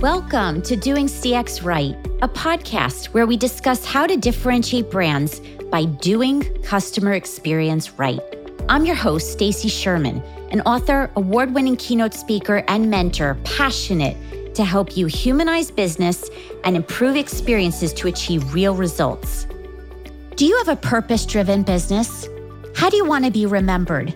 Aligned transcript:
Welcome 0.00 0.62
to 0.62 0.76
Doing 0.76 1.08
CX 1.08 1.62
Right, 1.62 1.94
a 2.22 2.28
podcast 2.28 3.08
where 3.08 3.26
we 3.26 3.36
discuss 3.36 3.84
how 3.84 4.06
to 4.06 4.16
differentiate 4.16 4.90
brands 4.90 5.42
by 5.70 5.84
doing 5.84 6.40
customer 6.62 7.12
experience 7.12 7.90
right. 7.98 8.18
I'm 8.70 8.86
your 8.86 8.94
host, 8.94 9.30
Stacy 9.30 9.68
Sherman, 9.68 10.22
an 10.52 10.62
author, 10.62 11.10
award-winning 11.16 11.76
keynote 11.76 12.14
speaker, 12.14 12.64
and 12.66 12.88
mentor, 12.90 13.36
passionate 13.44 14.16
to 14.54 14.64
help 14.64 14.96
you 14.96 15.04
humanize 15.04 15.70
business 15.70 16.30
and 16.64 16.76
improve 16.76 17.14
experiences 17.14 17.92
to 17.92 18.08
achieve 18.08 18.54
real 18.54 18.74
results. 18.74 19.46
Do 20.34 20.46
you 20.46 20.56
have 20.56 20.68
a 20.68 20.76
purpose-driven 20.76 21.64
business? 21.64 22.26
How 22.74 22.88
do 22.88 22.96
you 22.96 23.04
want 23.04 23.26
to 23.26 23.30
be 23.30 23.44
remembered? 23.44 24.14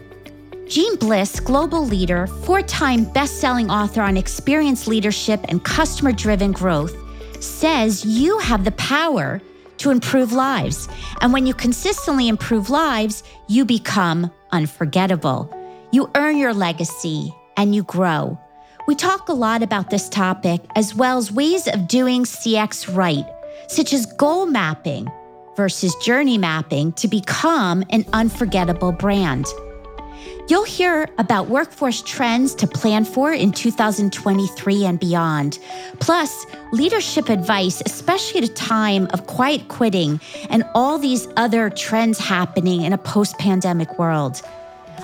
Jeanne 0.66 0.96
Bliss, 0.96 1.40
global 1.40 1.84
leader, 1.84 2.26
four 2.26 2.62
time 2.62 3.04
best 3.04 3.38
selling 3.38 3.70
author 3.70 4.00
on 4.00 4.16
experience 4.16 4.86
leadership 4.86 5.40
and 5.48 5.62
customer 5.62 6.10
driven 6.10 6.52
growth, 6.52 6.96
says 7.42 8.04
you 8.04 8.38
have 8.38 8.64
the 8.64 8.72
power 8.72 9.42
to 9.78 9.90
improve 9.90 10.32
lives. 10.32 10.88
And 11.20 11.32
when 11.32 11.46
you 11.46 11.52
consistently 11.52 12.28
improve 12.28 12.70
lives, 12.70 13.22
you 13.46 13.64
become 13.64 14.32
unforgettable. 14.52 15.52
You 15.92 16.10
earn 16.14 16.38
your 16.38 16.54
legacy 16.54 17.34
and 17.56 17.74
you 17.74 17.82
grow. 17.82 18.38
We 18.86 18.94
talk 18.94 19.28
a 19.28 19.34
lot 19.34 19.62
about 19.62 19.90
this 19.90 20.08
topic 20.08 20.62
as 20.76 20.94
well 20.94 21.18
as 21.18 21.30
ways 21.30 21.68
of 21.68 21.88
doing 21.88 22.24
CX 22.24 22.94
right, 22.94 23.24
such 23.68 23.92
as 23.92 24.06
goal 24.06 24.46
mapping 24.46 25.08
versus 25.56 25.94
journey 25.96 26.38
mapping 26.38 26.92
to 26.94 27.06
become 27.06 27.84
an 27.90 28.06
unforgettable 28.12 28.92
brand. 28.92 29.46
You'll 30.48 30.64
hear 30.64 31.08
about 31.16 31.48
workforce 31.48 32.02
trends 32.02 32.54
to 32.56 32.66
plan 32.66 33.04
for 33.04 33.32
in 33.32 33.50
2023 33.50 34.84
and 34.84 35.00
beyond, 35.00 35.58
plus 36.00 36.44
leadership 36.72 37.30
advice, 37.30 37.82
especially 37.86 38.42
at 38.42 38.48
a 38.50 38.52
time 38.52 39.08
of 39.12 39.26
quiet 39.26 39.68
quitting 39.68 40.20
and 40.50 40.64
all 40.74 40.98
these 40.98 41.26
other 41.36 41.70
trends 41.70 42.18
happening 42.18 42.82
in 42.82 42.92
a 42.92 42.98
post 42.98 43.38
pandemic 43.38 43.98
world. 43.98 44.42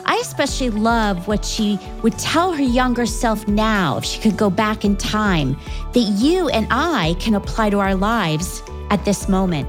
I 0.04 0.16
especially 0.16 0.70
love 0.70 1.26
what 1.28 1.44
she 1.44 1.78
would 2.02 2.18
tell 2.18 2.52
her 2.52 2.62
younger 2.62 3.06
self 3.06 3.46
now 3.48 3.96
if 3.96 4.04
she 4.04 4.20
could 4.20 4.36
go 4.36 4.50
back 4.50 4.84
in 4.84 4.96
time 4.96 5.56
that 5.92 6.00
you 6.00 6.48
and 6.50 6.66
I 6.70 7.16
can 7.18 7.34
apply 7.34 7.70
to 7.70 7.78
our 7.78 7.94
lives 7.94 8.62
at 8.90 9.04
this 9.04 9.28
moment. 9.28 9.68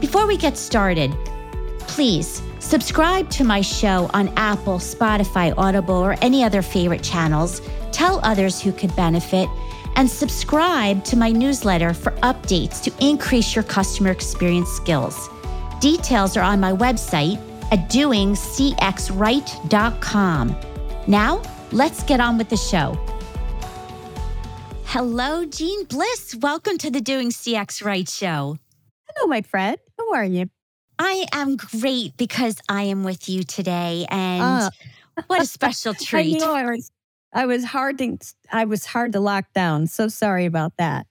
Before 0.00 0.26
we 0.26 0.36
get 0.36 0.56
started, 0.56 1.12
please 1.80 2.42
Subscribe 2.72 3.28
to 3.28 3.44
my 3.44 3.60
show 3.60 4.08
on 4.14 4.32
Apple, 4.38 4.78
Spotify, 4.78 5.52
Audible, 5.58 5.94
or 5.94 6.16
any 6.22 6.42
other 6.42 6.62
favorite 6.62 7.02
channels. 7.02 7.60
Tell 7.90 8.18
others 8.24 8.62
who 8.62 8.72
could 8.72 8.96
benefit. 8.96 9.46
And 9.96 10.08
subscribe 10.08 11.04
to 11.04 11.14
my 11.14 11.30
newsletter 11.30 11.92
for 11.92 12.12
updates 12.22 12.82
to 12.84 12.92
increase 12.98 13.54
your 13.54 13.62
customer 13.62 14.10
experience 14.10 14.70
skills. 14.70 15.28
Details 15.82 16.34
are 16.34 16.42
on 16.42 16.60
my 16.60 16.72
website 16.72 17.36
at 17.70 17.90
doingcxright.com. 17.90 20.56
Now, 21.06 21.42
let's 21.72 22.02
get 22.04 22.20
on 22.20 22.38
with 22.38 22.48
the 22.48 22.56
show. 22.56 22.98
Hello, 24.86 25.44
Jeanne 25.44 25.84
Bliss. 25.84 26.36
Welcome 26.40 26.78
to 26.78 26.90
the 26.90 27.02
Doing 27.02 27.32
CX 27.32 27.84
Right 27.84 28.08
show. 28.08 28.56
Hello, 29.10 29.26
my 29.26 29.42
friend. 29.42 29.76
How 29.98 30.14
are 30.14 30.24
you? 30.24 30.48
I 30.98 31.26
am 31.32 31.56
great 31.56 32.16
because 32.16 32.56
I 32.68 32.84
am 32.84 33.04
with 33.04 33.28
you 33.28 33.42
today, 33.42 34.06
and 34.08 34.42
uh, 34.42 34.70
what 35.26 35.42
a 35.42 35.46
special 35.46 35.94
treat! 35.94 36.42
I, 36.42 36.62
I 36.62 36.70
was, 36.70 36.90
I 37.32 37.46
was 37.46 37.64
hard 37.64 37.98
to, 37.98 38.18
I 38.50 38.64
was 38.64 38.86
hard 38.86 39.12
to 39.12 39.20
lock 39.20 39.46
down. 39.54 39.86
So 39.86 40.08
sorry 40.08 40.46
about 40.46 40.74
that. 40.78 41.06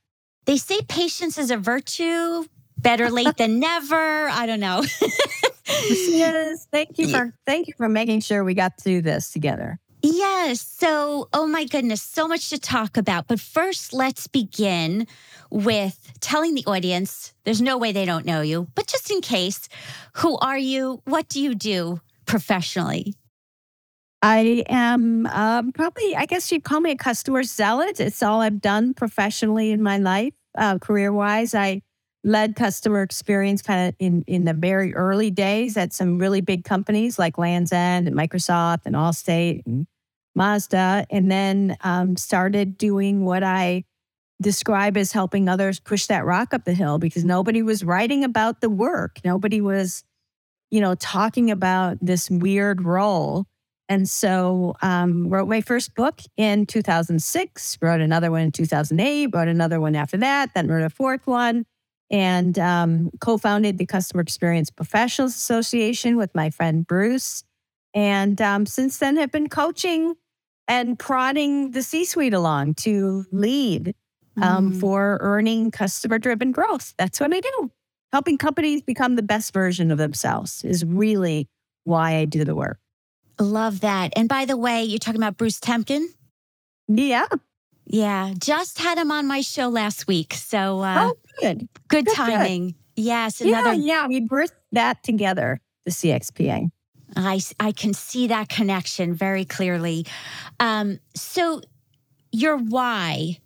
They 0.45 0.57
say 0.57 0.81
patience 0.87 1.37
is 1.37 1.51
a 1.51 1.57
virtue. 1.57 2.45
Better 2.77 3.11
late 3.11 3.37
than 3.37 3.59
never. 3.59 4.29
I 4.29 4.45
don't 4.47 4.59
know. 4.59 4.83
yes, 5.67 6.67
thank 6.71 6.97
you 6.97 7.07
for 7.09 7.33
thank 7.45 7.67
you 7.67 7.73
for 7.77 7.87
making 7.87 8.21
sure 8.21 8.43
we 8.43 8.55
got 8.55 8.81
through 8.81 9.01
this 9.03 9.31
together. 9.31 9.79
Yes. 10.03 10.61
So, 10.61 11.29
oh 11.31 11.45
my 11.45 11.65
goodness, 11.65 12.01
so 12.01 12.27
much 12.27 12.49
to 12.49 12.59
talk 12.59 12.97
about. 12.97 13.27
But 13.27 13.39
first, 13.39 13.93
let's 13.93 14.27
begin 14.27 15.05
with 15.51 16.11
telling 16.19 16.55
the 16.55 16.65
audience 16.65 17.33
there's 17.43 17.61
no 17.61 17.77
way 17.77 17.91
they 17.91 18.05
don't 18.05 18.25
know 18.25 18.41
you, 18.41 18.67
but 18.73 18.87
just 18.87 19.11
in 19.11 19.21
case, 19.21 19.69
who 20.17 20.37
are 20.37 20.57
you? 20.57 21.01
What 21.05 21.29
do 21.29 21.39
you 21.39 21.53
do 21.53 22.01
professionally? 22.25 23.13
I 24.23 24.63
am 24.69 25.25
um, 25.27 25.71
probably, 25.71 26.15
I 26.15 26.25
guess 26.25 26.51
you'd 26.51 26.63
call 26.63 26.79
me 26.79 26.91
a 26.91 26.95
customer 26.95 27.43
zealot. 27.43 27.99
It's 27.99 28.21
all 28.21 28.41
I've 28.41 28.61
done 28.61 28.93
professionally 28.93 29.71
in 29.71 29.81
my 29.81 29.97
life, 29.97 30.33
uh, 30.57 30.77
career 30.79 31.11
wise. 31.11 31.53
I 31.55 31.81
led 32.23 32.55
customer 32.55 33.01
experience 33.01 33.61
kind 33.61 33.89
of 33.89 33.95
in, 33.99 34.23
in 34.27 34.45
the 34.45 34.53
very 34.53 34.93
early 34.93 35.31
days 35.31 35.75
at 35.75 35.93
some 35.93 36.19
really 36.19 36.41
big 36.41 36.63
companies 36.63 37.17
like 37.17 37.37
Land's 37.37 37.71
End 37.71 38.07
and 38.07 38.15
Microsoft 38.15 38.85
and 38.85 38.95
Allstate 38.95 39.65
and 39.65 39.87
Mazda, 40.35 41.05
and 41.09 41.31
then 41.31 41.77
um, 41.81 42.15
started 42.15 42.77
doing 42.77 43.25
what 43.25 43.43
I 43.43 43.83
describe 44.41 44.97
as 44.97 45.11
helping 45.11 45.47
others 45.47 45.79
push 45.79 46.07
that 46.07 46.25
rock 46.25 46.53
up 46.53 46.65
the 46.65 46.73
hill 46.73 46.97
because 46.97 47.23
nobody 47.23 47.61
was 47.61 47.83
writing 47.83 48.23
about 48.23 48.61
the 48.61 48.69
work. 48.69 49.19
Nobody 49.23 49.61
was, 49.61 50.03
you 50.69 50.81
know, 50.81 50.95
talking 50.95 51.51
about 51.51 51.97
this 52.01 52.29
weird 52.29 52.83
role. 52.83 53.45
And 53.87 54.07
so 54.07 54.75
um, 54.81 55.27
wrote 55.27 55.49
my 55.49 55.61
first 55.61 55.95
book 55.95 56.21
in 56.37 56.65
2006, 56.65 57.77
wrote 57.81 57.99
another 57.99 58.31
one 58.31 58.41
in 58.41 58.51
2008, 58.51 59.29
wrote 59.33 59.47
another 59.47 59.81
one 59.81 59.95
after 59.95 60.17
that, 60.17 60.53
then 60.55 60.67
wrote 60.69 60.85
a 60.85 60.89
fourth 60.89 61.27
one, 61.27 61.65
and 62.11 62.59
um, 62.59 63.09
co-founded 63.21 63.77
the 63.77 63.85
Customer 63.85 64.21
Experience 64.21 64.69
Professionals 64.69 65.35
Association 65.35 66.17
with 66.17 66.35
my 66.35 66.49
friend 66.49 66.85
Bruce. 66.85 67.43
And 67.93 68.39
um, 68.41 68.65
since 68.65 68.97
then 68.97 69.15
have 69.17 69.31
been 69.31 69.49
coaching 69.49 70.15
and 70.67 70.99
prodding 70.99 71.71
the 71.71 71.81
C 71.81 72.05
suite 72.05 72.33
along 72.33 72.75
to 72.75 73.25
lead 73.31 73.95
um, 74.41 74.73
mm. 74.73 74.79
for 74.79 75.17
earning 75.21 75.71
customer 75.71 76.19
driven 76.19 76.51
growth. 76.51 76.93
That's 76.97 77.19
what 77.19 77.33
I 77.33 77.39
do. 77.39 77.71
Helping 78.11 78.37
companies 78.37 78.81
become 78.81 79.15
the 79.15 79.23
best 79.23 79.53
version 79.53 79.89
of 79.89 79.97
themselves 79.97 80.63
is 80.65 80.85
really 80.85 81.47
why 81.85 82.15
I 82.15 82.25
do 82.25 82.43
the 82.43 82.55
work. 82.55 82.79
Love 83.39 83.79
that. 83.81 84.13
And 84.15 84.27
by 84.29 84.45
the 84.45 84.57
way, 84.57 84.83
you're 84.83 84.99
talking 84.99 85.19
about 85.19 85.37
Bruce 85.37 85.59
Temkin? 85.59 86.05
Yeah. 86.87 87.27
Yeah. 87.91 88.33
Just 88.37 88.79
had 88.79 88.97
him 88.97 89.11
on 89.11 89.27
my 89.27 89.41
show 89.41 89.67
last 89.67 90.07
week. 90.07 90.33
So, 90.33 90.79
uh, 90.81 91.11
oh, 91.11 91.17
good. 91.41 91.67
Good, 91.89 92.05
good 92.05 92.15
timing. 92.15 92.67
Good. 92.67 92.75
Yes. 92.95 93.41
Another- 93.41 93.73
yeah. 93.73 94.03
Yeah. 94.03 94.07
We 94.07 94.21
birthed 94.27 94.51
that 94.71 95.03
together, 95.03 95.59
the 95.85 95.91
CXPA. 95.91 96.69
I, 97.17 97.41
I 97.59 97.73
can 97.73 97.93
see 97.93 98.27
that 98.27 98.47
connection 98.47 99.13
very 99.13 99.43
clearly. 99.43 100.05
Um, 100.61 100.99
so, 101.15 101.61
your 102.31 102.57
why 102.57 103.37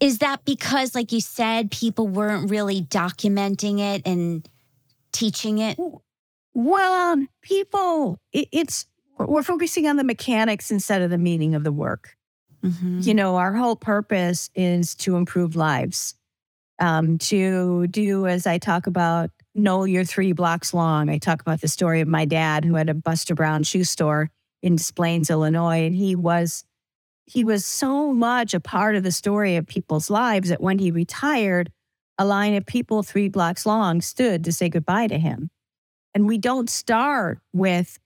is 0.00 0.18
that 0.18 0.46
because, 0.46 0.94
like 0.94 1.12
you 1.12 1.20
said, 1.20 1.70
people 1.70 2.08
weren't 2.08 2.50
really 2.50 2.80
documenting 2.80 3.80
it 3.80 4.00
and 4.06 4.48
teaching 5.12 5.58
it? 5.58 5.78
Well, 6.54 7.12
um, 7.12 7.28
people, 7.42 8.18
it, 8.32 8.48
it's 8.50 8.86
we're 9.18 9.42
focusing 9.42 9.86
on 9.86 9.96
the 9.96 10.04
mechanics 10.04 10.70
instead 10.70 11.02
of 11.02 11.10
the 11.10 11.18
meaning 11.18 11.54
of 11.54 11.64
the 11.64 11.72
work. 11.72 12.16
Mm-hmm. 12.64 13.00
You 13.00 13.14
know, 13.14 13.36
our 13.36 13.52
whole 13.54 13.76
purpose 13.76 14.50
is 14.54 14.94
to 14.96 15.16
improve 15.16 15.54
lives, 15.54 16.14
um, 16.80 17.18
to 17.18 17.86
do 17.88 18.26
as 18.26 18.46
I 18.46 18.58
talk 18.58 18.86
about 18.86 19.30
know 19.54 19.84
your 19.84 20.04
three 20.04 20.32
blocks 20.32 20.74
long. 20.74 21.08
I 21.08 21.18
talk 21.18 21.40
about 21.40 21.60
the 21.60 21.68
story 21.68 22.00
of 22.00 22.08
my 22.08 22.24
dad 22.24 22.64
who 22.64 22.74
had 22.74 22.88
a 22.88 22.94
Buster 22.94 23.34
Brown 23.34 23.62
shoe 23.62 23.84
store 23.84 24.30
in 24.62 24.76
Des 24.76 24.92
Plaines, 24.94 25.30
Illinois, 25.30 25.86
and 25.86 25.94
he 25.94 26.16
was 26.16 26.64
he 27.26 27.44
was 27.44 27.64
so 27.64 28.12
much 28.12 28.52
a 28.54 28.60
part 28.60 28.96
of 28.96 29.02
the 29.02 29.12
story 29.12 29.56
of 29.56 29.66
people's 29.66 30.10
lives 30.10 30.50
that 30.50 30.60
when 30.60 30.78
he 30.78 30.90
retired, 30.90 31.70
a 32.18 32.24
line 32.24 32.54
of 32.54 32.66
people 32.66 33.02
three 33.02 33.28
blocks 33.28 33.64
long 33.64 34.00
stood 34.00 34.44
to 34.44 34.52
say 34.52 34.68
goodbye 34.68 35.06
to 35.06 35.18
him. 35.18 35.50
And 36.14 36.26
we 36.26 36.38
don't 36.38 36.70
start 36.70 37.40
with 37.52 37.98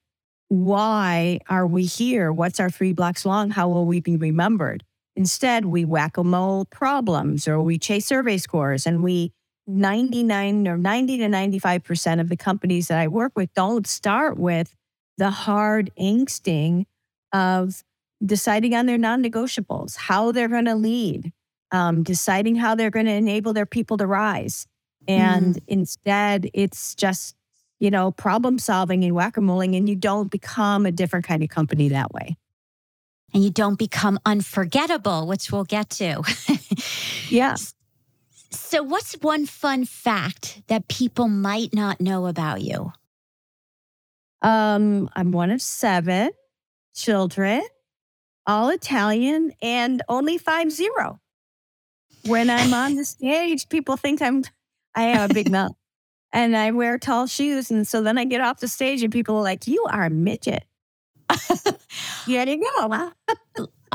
why 0.48 1.40
are 1.48 1.66
we 1.66 1.84
here? 1.84 2.32
What's 2.32 2.58
our 2.58 2.70
three 2.70 2.92
blocks 2.92 3.24
long? 3.24 3.50
How 3.50 3.68
will 3.68 3.86
we 3.86 4.00
be 4.00 4.16
remembered? 4.16 4.84
Instead, 5.14 5.66
we 5.66 5.84
whack 5.84 6.16
a 6.16 6.24
mole 6.24 6.64
problems 6.66 7.48
or 7.48 7.60
we 7.60 7.78
chase 7.78 8.06
survey 8.06 8.38
scores 8.38 8.86
and 8.86 9.02
we 9.02 9.32
99 9.66 10.66
or 10.66 10.78
90 10.78 11.18
to 11.18 11.26
95% 11.26 12.20
of 12.20 12.28
the 12.28 12.36
companies 12.36 12.88
that 12.88 12.98
I 12.98 13.08
work 13.08 13.32
with 13.36 13.52
don't 13.54 13.86
start 13.86 14.38
with 14.38 14.74
the 15.18 15.30
hard 15.30 15.90
angsting 16.00 16.86
of 17.32 17.82
deciding 18.24 18.74
on 18.74 18.86
their 18.86 18.96
non 18.96 19.22
negotiables, 19.22 19.96
how 19.96 20.32
they're 20.32 20.48
going 20.48 20.64
to 20.64 20.74
lead, 20.74 21.32
um, 21.70 22.02
deciding 22.02 22.56
how 22.56 22.74
they're 22.74 22.90
going 22.90 23.06
to 23.06 23.12
enable 23.12 23.52
their 23.52 23.66
people 23.66 23.98
to 23.98 24.06
rise. 24.06 24.66
And 25.06 25.56
mm. 25.56 25.62
instead, 25.66 26.48
it's 26.54 26.94
just, 26.94 27.34
you 27.80 27.90
know, 27.90 28.10
problem 28.10 28.58
solving 28.58 29.04
and 29.04 29.14
whack 29.14 29.36
a 29.36 29.40
moling, 29.40 29.74
and 29.76 29.88
you 29.88 29.96
don't 29.96 30.30
become 30.30 30.86
a 30.86 30.92
different 30.92 31.26
kind 31.26 31.42
of 31.42 31.48
company 31.48 31.88
that 31.90 32.12
way. 32.12 32.36
and 33.34 33.44
you 33.44 33.50
don't 33.50 33.78
become 33.78 34.18
unforgettable, 34.24 35.26
which 35.26 35.52
we'll 35.52 35.64
get 35.64 35.90
to. 35.90 36.22
yeah. 37.28 37.56
So, 38.50 38.82
what's 38.82 39.12
one 39.20 39.46
fun 39.46 39.84
fact 39.84 40.62
that 40.68 40.88
people 40.88 41.28
might 41.28 41.74
not 41.74 42.00
know 42.00 42.26
about 42.26 42.62
you? 42.62 42.92
Um, 44.40 45.10
I'm 45.14 45.32
one 45.32 45.50
of 45.50 45.60
seven 45.60 46.30
children, 46.94 47.62
all 48.46 48.70
Italian, 48.70 49.52
and 49.62 50.02
only 50.08 50.38
five 50.38 50.70
zero. 50.72 51.20
When 52.26 52.50
I'm 52.50 52.72
on 52.72 52.96
the 52.96 53.04
stage, 53.04 53.68
people 53.68 53.96
think 53.96 54.22
I'm 54.22 54.44
I 54.94 55.02
have 55.02 55.30
a 55.30 55.34
big 55.34 55.50
mouth. 55.50 55.72
And 56.32 56.56
I 56.56 56.70
wear 56.72 56.98
tall 56.98 57.26
shoes. 57.26 57.70
And 57.70 57.86
so 57.86 58.02
then 58.02 58.18
I 58.18 58.24
get 58.24 58.40
off 58.40 58.60
the 58.60 58.68
stage 58.68 59.02
and 59.02 59.12
people 59.12 59.36
are 59.36 59.42
like, 59.42 59.66
You 59.66 59.84
are 59.90 60.04
a 60.04 60.10
midget. 60.10 60.64
yeah, 62.26 62.44
you 62.44 62.62
go. 62.78 63.12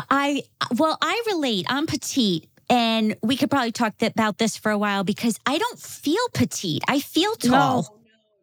I 0.10 0.44
well, 0.78 0.98
I 1.02 1.24
relate. 1.28 1.66
I'm 1.70 1.88
petite. 1.88 2.50
And 2.70 3.16
we 3.22 3.38
could 3.38 3.52
probably 3.52 3.72
talk 3.72 3.98
th- 3.98 4.14
about 4.14 4.38
this 4.38 4.58
for 4.58 4.72
a 4.72 4.78
while 4.78 5.04
because 5.04 5.40
I 5.46 5.58
don't 5.58 5.80
feel 5.80 6.22
petite. 6.34 6.82
I 6.88 7.00
feel 7.00 7.36
tall. 7.36 7.82
No, 7.82 8.00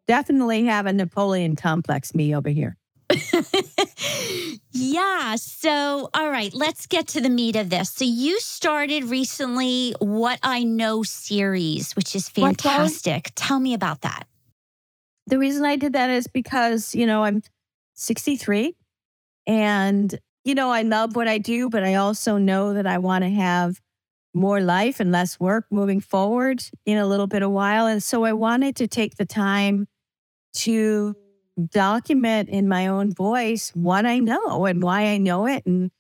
definitely 0.07 0.67
have 0.67 0.87
a 0.87 0.93
Napoleon 0.93 1.57
complex, 1.57 2.15
me 2.15 2.35
over 2.35 2.49
here. 2.49 2.77
yeah. 4.73 5.37
So, 5.37 6.11
all 6.15 6.31
right, 6.31 6.53
let's 6.55 6.87
get 6.87 7.09
to 7.09 7.21
the 7.21 7.29
meat 7.29 7.57
of 7.57 7.71
this. 7.71 7.91
So, 7.91 8.05
you 8.05 8.39
started 8.41 9.05
recently 9.05 9.95
What 9.99 10.39
I 10.43 10.65
Know 10.65 11.03
series, 11.03 11.95
which 11.95 12.15
is 12.15 12.29
fantastic. 12.29 13.33
Tell 13.35 13.61
me 13.61 13.75
about 13.75 14.03
that. 14.03 14.27
The 15.27 15.39
reason 15.39 15.65
I 15.65 15.77
did 15.77 15.93
that 15.93 16.11
is 16.11 16.27
because, 16.27 16.95
you 16.95 17.07
know, 17.07 17.25
I'm 17.25 17.43
63 17.95 18.75
and, 19.47 20.19
you 20.45 20.55
know, 20.55 20.71
I 20.71 20.83
love 20.83 21.17
what 21.17 21.29
I 21.29 21.39
do, 21.39 21.69
but 21.69 21.85
I 21.85 21.95
also 21.95 22.39
know 22.39 22.75
that 22.75 22.87
I 22.87 22.99
want 22.99 23.25
to 23.25 23.31
have 23.31 23.81
more 24.35 24.61
life 24.61 25.01
and 25.01 25.11
less 25.11 25.39
work 25.41 25.67
moving 25.71 26.01
forward 26.01 26.63
in 26.87 26.99
a 26.99 27.07
little 27.07 27.27
bit 27.27 27.43
of 27.43 27.51
while. 27.51 27.87
And 27.87 28.03
so 28.03 28.25
I 28.25 28.33
wanted 28.33 28.77
to 28.77 28.89
take 28.89 29.17
the 29.17 29.27
time 29.27 29.87
to 30.55 31.15
document 31.67 32.49
in 32.49 32.69
my 32.69 32.87
own 32.87 33.13
voice 33.13 33.71
what 33.75 34.07
I 34.07 34.19
know 34.19 34.67
and 34.67 34.83
why 34.83 35.07
I 35.07 35.19
know 35.19 35.47
it 35.47 35.65
and 35.67 35.91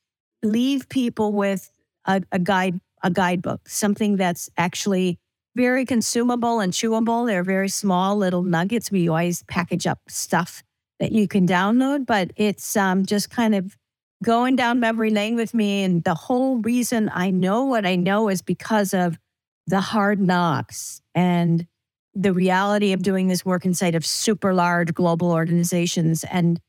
leave 0.42 0.88
people 0.88 1.32
with 1.32 1.70
a, 2.06 2.22
a 2.32 2.38
guide, 2.38 2.80
a 3.02 3.10
guidebook, 3.10 3.68
something 3.68 4.16
that's 4.16 4.48
actually 4.56 5.18
very 5.56 5.84
consumable 5.84 6.60
and 6.60 6.72
chewable. 6.72 7.26
They're 7.26 7.44
very 7.44 7.68
small 7.68 8.16
little 8.16 8.42
nuggets. 8.42 8.90
We 8.90 9.08
always 9.08 9.42
package 9.44 9.86
up 9.86 9.98
stuff 10.08 10.62
that 10.98 11.12
you 11.12 11.26
can 11.26 11.46
download, 11.46 12.06
but 12.06 12.30
it's 12.36 12.76
um, 12.76 13.04
just 13.04 13.30
kind 13.30 13.54
of 13.54 13.76
going 14.22 14.56
down 14.56 14.80
memory 14.80 15.10
lane 15.10 15.34
with 15.34 15.54
me. 15.54 15.82
And 15.82 16.04
the 16.04 16.14
whole 16.14 16.58
reason 16.58 17.10
I 17.12 17.30
know 17.30 17.64
what 17.64 17.86
I 17.86 17.96
know 17.96 18.28
is 18.28 18.42
because 18.42 18.94
of 18.94 19.18
the 19.66 19.80
hard 19.80 20.20
knocks 20.20 21.00
and 21.14 21.66
the 22.14 22.32
reality 22.32 22.92
of 22.92 23.02
doing 23.02 23.28
this 23.28 23.44
work 23.44 23.64
inside 23.64 23.94
of 23.94 24.04
super 24.04 24.52
large 24.52 24.92
global 24.94 25.30
organizations. 25.30 26.24
And 26.24 26.60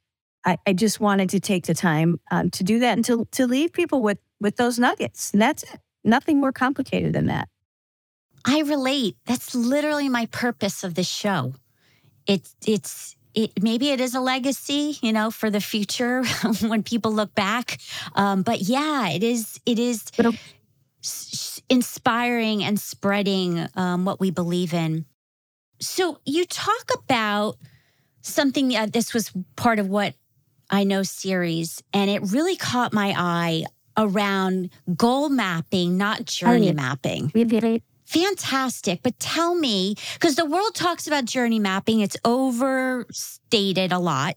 I, 0.46 0.58
I 0.68 0.74
just 0.74 1.00
wanted 1.00 1.30
to 1.32 1.40
take 1.40 1.66
the 1.66 1.74
time 1.74 2.20
um, 2.32 2.50
to 2.52 2.64
do 2.64 2.80
that 2.80 2.94
and 2.94 3.06
to, 3.06 3.28
to 3.32 3.48
leave 3.48 3.74
people 3.74 4.02
with, 4.02 4.20
with 4.40 4.58
those 4.58 4.80
nuggets. 4.80 5.32
And 5.34 5.42
that's 5.42 5.64
it. 5.64 5.80
Nothing 6.04 6.40
more 6.40 6.52
complicated 6.52 7.14
than 7.14 7.28
that. 7.28 7.48
I 8.44 8.62
relate. 8.62 9.18
That's 9.26 9.54
literally 9.54 10.10
my 10.10 10.26
purpose 10.28 10.84
of 10.84 10.96
this 10.96 11.08
show. 11.08 11.54
It's, 12.26 12.56
it's, 12.66 13.16
it, 13.36 13.62
maybe 13.62 13.90
it 13.90 14.02
is 14.02 14.16
a 14.16 14.20
legacy, 14.20 14.98
you 15.02 15.14
know, 15.14 15.30
for 15.30 15.50
the 15.50 15.62
future 15.62 16.24
when 16.62 16.82
people 16.84 17.14
look 17.14 17.36
back. 17.36 17.78
Um, 18.16 18.42
but 18.42 18.62
yeah, 18.62 19.10
it 19.10 19.24
is. 19.24 19.60
It 19.66 19.80
is 19.80 20.04
inspiring 21.70 22.64
and 22.64 22.80
spreading 22.80 23.68
um, 23.76 24.06
what 24.06 24.20
we 24.20 24.32
believe 24.32 24.74
in. 24.74 25.06
So 25.82 26.20
you 26.26 26.46
talk 26.46 26.92
about 26.94 27.58
something. 28.22 28.76
Uh, 28.76 28.86
this 28.86 29.14
was 29.14 29.32
part 29.56 29.80
of 29.80 29.88
what 29.90 30.14
I 30.70 30.84
know 30.84 31.04
series, 31.04 31.84
and 31.94 32.10
it 32.10 32.22
really 32.32 32.56
caught 32.56 32.94
my 32.94 33.14
eye 33.18 33.66
around 33.98 34.70
goal 34.96 35.30
mapping, 35.30 35.98
not 35.98 36.26
journey 36.26 36.72
mapping. 36.72 37.32
We 37.34 37.44
did 37.44 37.64
it 37.64 37.84
fantastic. 38.12 39.02
But 39.02 39.18
tell 39.20 39.56
me, 39.56 39.96
because 40.14 40.36
the 40.36 40.46
world 40.46 40.76
talks 40.76 41.08
about 41.08 41.26
journey 41.26 41.60
mapping, 41.60 42.02
it's 42.02 42.18
overstated 42.26 43.92
a 43.92 44.00
lot. 44.00 44.36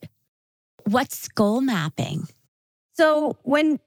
What's 0.84 1.28
goal 1.28 1.60
mapping? 1.60 2.28
So 2.94 3.36
when 3.42 3.80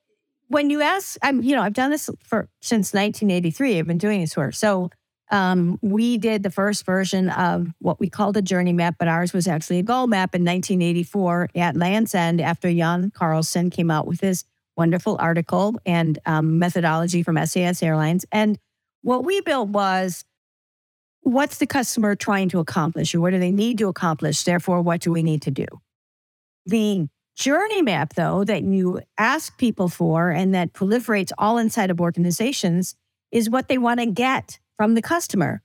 when 0.49 0.69
you 0.69 0.81
ask, 0.81 1.17
I'm 1.21 1.41
you 1.41 1.55
know 1.55 1.61
I've 1.61 1.73
done 1.73 1.91
this 1.91 2.09
for 2.23 2.49
since 2.61 2.93
1983. 2.93 3.79
I've 3.79 3.87
been 3.87 3.97
doing 3.97 4.21
this 4.21 4.35
work. 4.35 4.55
So 4.55 4.89
um, 5.29 5.77
we 5.81 6.17
did 6.17 6.43
the 6.43 6.51
first 6.51 6.85
version 6.85 7.29
of 7.29 7.67
what 7.79 7.99
we 7.99 8.09
called 8.09 8.37
a 8.37 8.41
journey 8.41 8.73
map, 8.73 8.95
but 8.97 9.07
ours 9.07 9.33
was 9.33 9.47
actually 9.47 9.79
a 9.79 9.83
goal 9.83 10.07
map 10.07 10.33
in 10.33 10.43
1984 10.43 11.49
at 11.55 11.75
Land's 11.75 12.15
End 12.15 12.39
after 12.39 12.71
Jan 12.71 13.11
Carlzon 13.11 13.71
came 13.71 13.91
out 13.91 14.07
with 14.07 14.21
his 14.21 14.45
wonderful 14.77 15.17
article 15.19 15.75
and 15.85 16.19
um, 16.25 16.59
methodology 16.59 17.23
from 17.23 17.43
SAS 17.45 17.83
Airlines. 17.83 18.25
And 18.31 18.57
what 19.01 19.25
we 19.25 19.41
built 19.41 19.69
was 19.69 20.23
what's 21.21 21.57
the 21.57 21.67
customer 21.67 22.15
trying 22.15 22.47
to 22.49 22.59
accomplish 22.59 23.13
or 23.13 23.19
what 23.19 23.31
do 23.31 23.39
they 23.39 23.51
need 23.51 23.77
to 23.79 23.87
accomplish? 23.87 24.43
Therefore, 24.43 24.81
what 24.81 25.01
do 25.01 25.11
we 25.11 25.23
need 25.23 25.41
to 25.41 25.51
do? 25.51 25.65
The 26.65 27.07
journey 27.35 27.81
map, 27.81 28.13
though, 28.13 28.45
that 28.45 28.63
you 28.63 29.01
ask 29.17 29.57
people 29.57 29.89
for 29.89 30.29
and 30.29 30.55
that 30.55 30.73
proliferates 30.73 31.31
all 31.37 31.57
inside 31.57 31.91
of 31.91 31.99
organizations 31.99 32.95
is 33.31 33.49
what 33.49 33.67
they 33.67 33.77
want 33.77 33.99
to 33.99 34.05
get 34.05 34.59
from 34.77 34.95
the 34.95 35.01
customer 35.01 35.61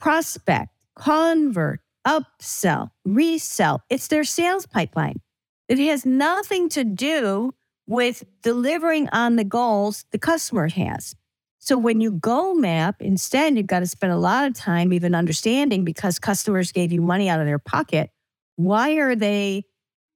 prospect, 0.00 0.70
convert, 0.96 1.80
upsell, 2.06 2.90
resell. 3.04 3.82
It's 3.90 4.08
their 4.08 4.24
sales 4.24 4.66
pipeline. 4.66 5.20
It 5.68 5.78
has 5.78 6.06
nothing 6.06 6.68
to 6.70 6.84
do 6.84 7.52
with 7.86 8.24
delivering 8.42 9.08
on 9.10 9.36
the 9.36 9.44
goals 9.44 10.04
the 10.12 10.18
customer 10.18 10.68
has. 10.68 11.14
So 11.58 11.76
when 11.76 12.00
you 12.00 12.12
goal 12.12 12.54
map, 12.54 12.96
instead, 13.00 13.56
you've 13.56 13.66
got 13.66 13.80
to 13.80 13.86
spend 13.86 14.12
a 14.12 14.16
lot 14.16 14.46
of 14.46 14.54
time 14.54 14.92
even 14.92 15.14
understanding 15.14 15.84
because 15.84 16.18
customers 16.18 16.72
gave 16.72 16.92
you 16.92 17.02
money 17.02 17.28
out 17.28 17.40
of 17.40 17.46
their 17.46 17.58
pocket. 17.58 18.10
Why 18.56 18.92
are 18.94 19.16
they 19.16 19.64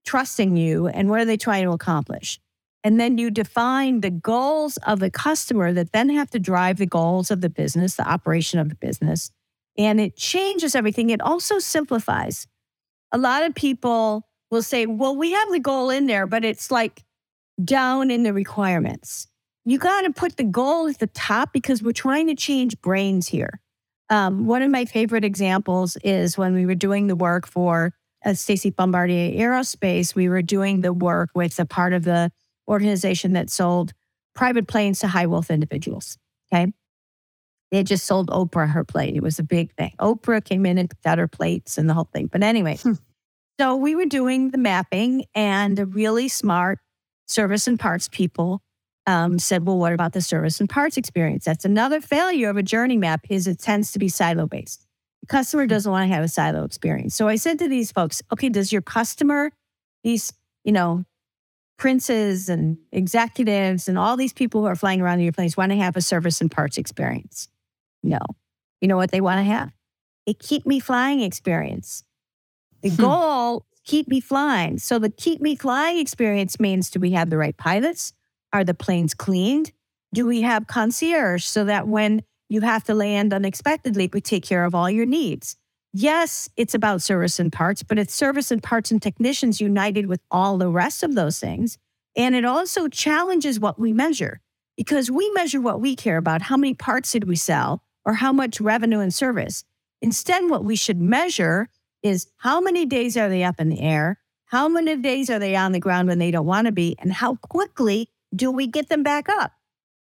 trusting 0.06 0.56
you 0.56 0.87
and 0.87 1.11
what 1.11 1.20
are 1.20 1.25
they 1.25 1.37
trying 1.37 1.64
to 1.64 1.73
accomplish? 1.73 2.40
And 2.84 2.99
then 2.99 3.19
you 3.19 3.31
define 3.31 4.00
the 4.00 4.11
goals 4.11 4.77
of 4.79 4.98
the 4.98 5.10
customer 5.10 5.72
that 5.72 5.93
then 5.93 6.08
have 6.10 6.31
to 6.31 6.39
drive 6.39 6.79
the 6.79 6.86
goals 6.86 7.31
of 7.31 7.41
the 7.41 7.51
business, 7.51 7.94
the 7.94 8.08
operation 8.08 8.58
of 8.58 8.69
the 8.69 8.74
business. 8.74 9.31
And 9.79 10.01
it 10.01 10.17
changes 10.17 10.74
everything. 10.74 11.10
It 11.10 11.20
also 11.20 11.58
simplifies. 11.58 12.46
A 13.12 13.19
lot 13.19 13.44
of 13.44 13.55
people 13.55 14.29
will 14.51 14.62
say, 14.62 14.86
well, 14.86 15.17
we 15.17 15.32
have 15.32 15.51
the 15.51 15.60
goal 15.60 15.91
in 15.91 16.06
there, 16.06 16.27
but 16.27 16.44
it's 16.44 16.70
like 16.70 17.05
down 17.65 18.10
in 18.10 18.22
the 18.22 18.32
requirements 18.32 19.29
you 19.65 19.79
got 19.79 20.03
to 20.03 20.10
put 20.10 20.36
the 20.36 20.44
goal 20.44 20.89
at 20.89 20.98
the 20.98 21.06
top 21.08 21.53
because 21.53 21.82
we're 21.82 21.93
trying 21.93 22.27
to 22.27 22.34
change 22.34 22.81
brains 22.81 23.29
here. 23.29 23.60
Um, 24.10 24.46
one 24.46 24.62
of 24.62 24.70
my 24.70 24.84
favorite 24.84 25.24
examples 25.24 25.96
is 26.03 26.36
when 26.36 26.55
we 26.55 26.67
were 26.67 26.74
doing 26.74 27.06
the 27.06 27.17
work 27.17 27.46
for 27.46 27.94
uh, 28.24 28.34
Stacy 28.34 28.70
Bombardier 28.70 29.32
Aerospace, 29.32 30.15
we 30.15 30.29
were 30.29 30.43
doing 30.43 30.81
the 30.81 30.93
work 30.93 31.31
with 31.34 31.58
a 31.58 31.65
part 31.65 31.93
of 31.93 32.05
the 32.05 32.31
organization 32.72 33.34
that 33.34 33.50
sold 33.50 33.93
private 34.34 34.67
planes 34.67 35.00
to 35.00 35.08
high 35.08 35.26
wealth 35.26 35.50
individuals. 35.50 36.19
Okay. 36.52 36.72
They 37.70 37.82
just 37.82 38.05
sold 38.05 38.29
Oprah 38.29 38.70
her 38.70 38.84
plane. 38.84 39.17
It 39.17 39.22
was 39.22 39.38
a 39.38 39.43
big 39.43 39.72
thing. 39.74 39.93
Oprah 39.98 40.44
came 40.44 40.67
in 40.67 40.76
and 40.79 40.93
got 41.05 41.19
her 41.19 41.29
plates 41.29 41.79
and 41.79 41.88
the 41.88 41.94
whole 41.94 42.08
thing. 42.12 42.26
But 42.26 42.43
anyway, 42.43 42.76
hmm. 42.76 42.94
so 43.58 43.76
we 43.76 43.94
were 43.94 44.05
doing 44.05 44.50
the 44.50 44.58
mapping, 44.58 45.24
and 45.34 45.79
a 45.79 45.86
really 45.86 46.29
smart 46.29 46.81
service 47.26 47.67
and 47.67 47.81
parts 47.81 48.08
people 48.08 48.62
um, 49.06 49.38
said, 49.38 49.67
well, 49.67 49.79
what 49.79 49.94
about 49.94 50.12
the 50.12 50.20
service 50.20 50.60
and 50.60 50.69
parts 50.69 50.96
experience? 50.96 51.44
That's 51.46 51.64
another 51.64 52.00
failure 52.00 52.50
of 52.50 52.56
a 52.56 52.62
journey 52.62 52.98
map 52.98 53.24
is 53.31 53.46
it 53.46 53.58
tends 53.58 53.93
to 53.93 53.98
be 53.98 54.08
silo 54.08 54.46
based. 54.46 54.86
The 55.22 55.26
customer 55.29 55.67
doesn't 55.67 55.91
want 55.91 56.08
to 56.08 56.14
have 56.14 56.24
a 56.24 56.29
silo 56.29 56.64
experience. 56.64 57.14
So 57.14 57.29
I 57.29 57.36
said 57.36 57.58
to 57.60 57.69
these 57.69 57.91
folks, 57.91 58.22
okay, 58.32 58.48
does 58.50 58.72
your 58.72 58.82
customer, 58.82 59.50
these, 60.05 60.32
you 60.64 60.72
know, 60.72 61.05
princes 61.82 62.48
and 62.48 62.79
executives 62.93 63.89
and 63.89 63.98
all 63.98 64.17
these 64.17 64.32
people 64.32 64.60
who 64.60 64.69
are 64.69 64.77
flying 64.77 65.01
around 65.01 65.19
in 65.19 65.24
your 65.24 65.32
planes 65.32 65.56
want 65.56 65.72
to 65.72 65.77
have 65.77 65.96
a 65.96 66.01
service 66.01 66.41
and 66.41 66.48
parts 66.48 66.79
experience? 66.79 67.48
No. 68.05 68.20
You 68.81 68.86
know 68.86 68.96
what 68.96 69.10
they 69.10 69.20
want 69.20 69.41
to 69.41 69.43
have? 69.43 69.72
A 70.29 70.34
keep 70.34 70.65
me 70.65 70.79
flying 70.79 71.22
experience. 71.22 72.05
The 72.82 72.91
hmm. 72.91 73.03
goal, 73.03 73.67
keep 73.84 74.06
me 74.06 74.20
flying. 74.20 74.79
So 74.79 75.01
the 75.01 75.10
keep 75.10 75.41
me 75.41 75.56
flying 75.56 75.98
experience 75.98 76.60
means 76.60 76.89
do 76.89 77.01
we 77.01 77.10
have 77.12 77.31
the 77.31 77.36
right 77.36 77.56
pilots? 77.56 78.12
Are 78.53 78.62
the 78.62 78.74
planes 78.74 79.12
cleaned? 79.12 79.72
Do 80.15 80.24
we 80.24 80.43
have 80.43 80.69
concierge 80.69 81.43
so 81.43 81.65
that 81.65 81.89
when 81.89 82.22
you 82.48 82.60
have 82.60 82.84
to 82.84 82.94
land 82.94 83.34
unexpectedly, 83.34 84.08
we 84.12 84.20
take 84.20 84.44
care 84.44 84.65
of 84.65 84.72
all 84.72 84.89
your 84.89 85.06
needs? 85.06 85.56
Yes, 85.93 86.49
it's 86.56 86.75
about 86.75 87.03
service 87.03 87.39
and 87.39 87.53
parts, 87.53 87.82
but 87.82 87.99
it's 87.99 88.15
service 88.15 88.51
and 88.51 88.63
parts 88.63 88.91
and 88.91 89.03
technicians 89.03 89.61
united 89.61 90.06
with 90.06 90.20
all 90.31 90.56
the 90.56 90.69
rest 90.69 91.03
of 91.03 91.15
those 91.15 91.39
things 91.39 91.79
And 92.15 92.34
it 92.34 92.44
also 92.44 92.89
challenges 92.89 93.58
what 93.58 93.79
we 93.79 93.93
measure 93.93 94.41
because 94.77 95.11
we 95.11 95.31
measure 95.31 95.61
what 95.61 95.81
we 95.81 95.96
care 95.96 96.19
about. 96.19 96.43
How 96.43 96.56
many 96.56 96.75
parts 96.75 97.13
did 97.13 97.25
we 97.25 97.37
sell 97.37 97.82
or 98.05 98.15
how 98.15 98.32
much 98.32 98.61
revenue 98.61 99.01
and 99.01 99.15
service? 99.15 99.65
Instead, 100.01 100.51
what 100.51 100.65
we 100.65 100.77
should 100.77 101.01
measure 101.01 101.69
is 102.03 102.27
how 102.39 102.61
many 102.61 102.84
days 102.84 103.17
are 103.17 103.29
they 103.29 103.44
up 103.44 103.61
in 103.61 103.69
the 103.69 103.81
air? 103.81 104.19
How 104.46 104.69
many 104.69 104.96
days 104.96 105.31
are 105.31 105.39
they 105.39 105.56
on 105.56 105.72
the 105.72 105.81
ground 105.81 106.08
when 106.08 106.19
they 106.19 106.31
don't 106.31 106.46
want 106.46 106.67
to 106.67 106.72
be? 106.72 106.96
And 106.99 107.13
how 107.13 107.37
quickly 107.37 108.08
do 108.34 108.51
we 108.51 108.67
get 108.67 108.89
them 108.89 109.03
back 109.03 109.29
up? 109.29 109.53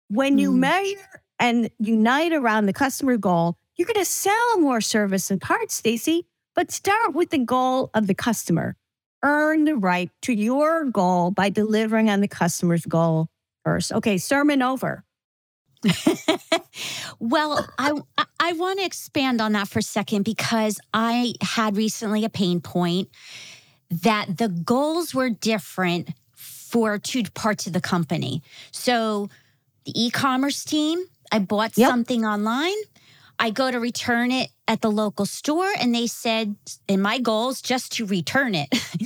When 0.10 0.38
you 0.38 0.52
mm. 0.52 0.60
measure 0.60 1.24
and 1.40 1.70
unite 1.80 2.32
around 2.32 2.68
the 2.68 2.74
customer 2.74 3.18
goal, 3.18 3.58
you're 3.78 3.86
going 3.86 3.96
to 3.96 4.06
sell 4.06 4.60
more 4.60 4.82
service 4.82 5.30
and 5.30 5.40
parts, 5.40 5.76
Stacy, 5.76 6.26
but 6.56 6.72
start 6.72 7.14
with 7.14 7.30
the 7.30 7.38
goal 7.38 7.90
of 7.94 8.08
the 8.08 8.16
customer. 8.16 8.76
Earn 9.24 9.66
the 9.66 9.76
right 9.76 10.10
to 10.24 10.34
your 10.34 10.86
goal 10.86 11.32
by 11.32 11.50
delivering 11.50 12.10
on 12.10 12.22
the 12.22 12.28
customer's 12.28 12.86
goal 12.86 13.28
first. 13.64 13.92
Okay, 13.92 14.18
sermon 14.18 14.62
over. 14.62 15.04
well, 17.20 17.68
I 17.78 17.94
I 18.40 18.54
want 18.54 18.80
to 18.80 18.86
expand 18.86 19.42
on 19.42 19.52
that 19.54 19.68
for 19.68 19.80
a 19.80 19.84
second 19.84 20.24
because 20.24 20.80
I 20.94 21.34
had 21.42 21.78
recently 21.78 22.26
a 22.26 22.30
pain 22.30 22.62
point 22.62 23.10
that 23.90 24.38
the 24.38 24.50
goals 24.50 25.14
were 25.14 25.30
different 25.30 26.10
for 26.36 26.98
two 26.98 27.24
parts 27.34 27.68
of 27.68 27.74
the 27.74 27.82
company. 27.82 28.42
So 28.72 29.30
the 29.86 29.94
e-commerce 30.06 30.66
team, 30.66 31.00
I 31.32 31.40
bought 31.40 31.78
yep. 31.78 31.90
something 31.90 32.26
online. 32.26 32.76
I 33.40 33.52
go 33.52 33.70
to 33.70 33.80
return 33.80 34.32
it 34.32 34.50
at 34.68 34.82
the 34.82 34.92
local 34.92 35.26
store, 35.26 35.72
and 35.80 35.94
they 35.94 36.08
said, 36.08 36.56
in 36.88 37.02
my 37.02 37.20
goals, 37.20 37.62
just 37.62 37.92
to 37.94 38.06
return 38.06 38.56
it. 38.56 38.68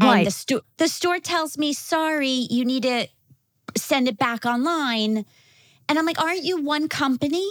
and 0.00 0.10
right. 0.10 0.24
the, 0.24 0.30
sto- 0.30 0.62
the 0.78 0.88
store 0.88 1.18
tells 1.18 1.58
me, 1.58 1.72
sorry, 1.72 2.46
you 2.50 2.64
need 2.64 2.84
to 2.84 3.06
send 3.76 4.08
it 4.08 4.18
back 4.18 4.46
online. 4.46 5.24
And 5.88 5.98
I'm 5.98 6.06
like, 6.06 6.20
aren't 6.20 6.42
you 6.42 6.62
one 6.62 6.88
company? 6.88 7.48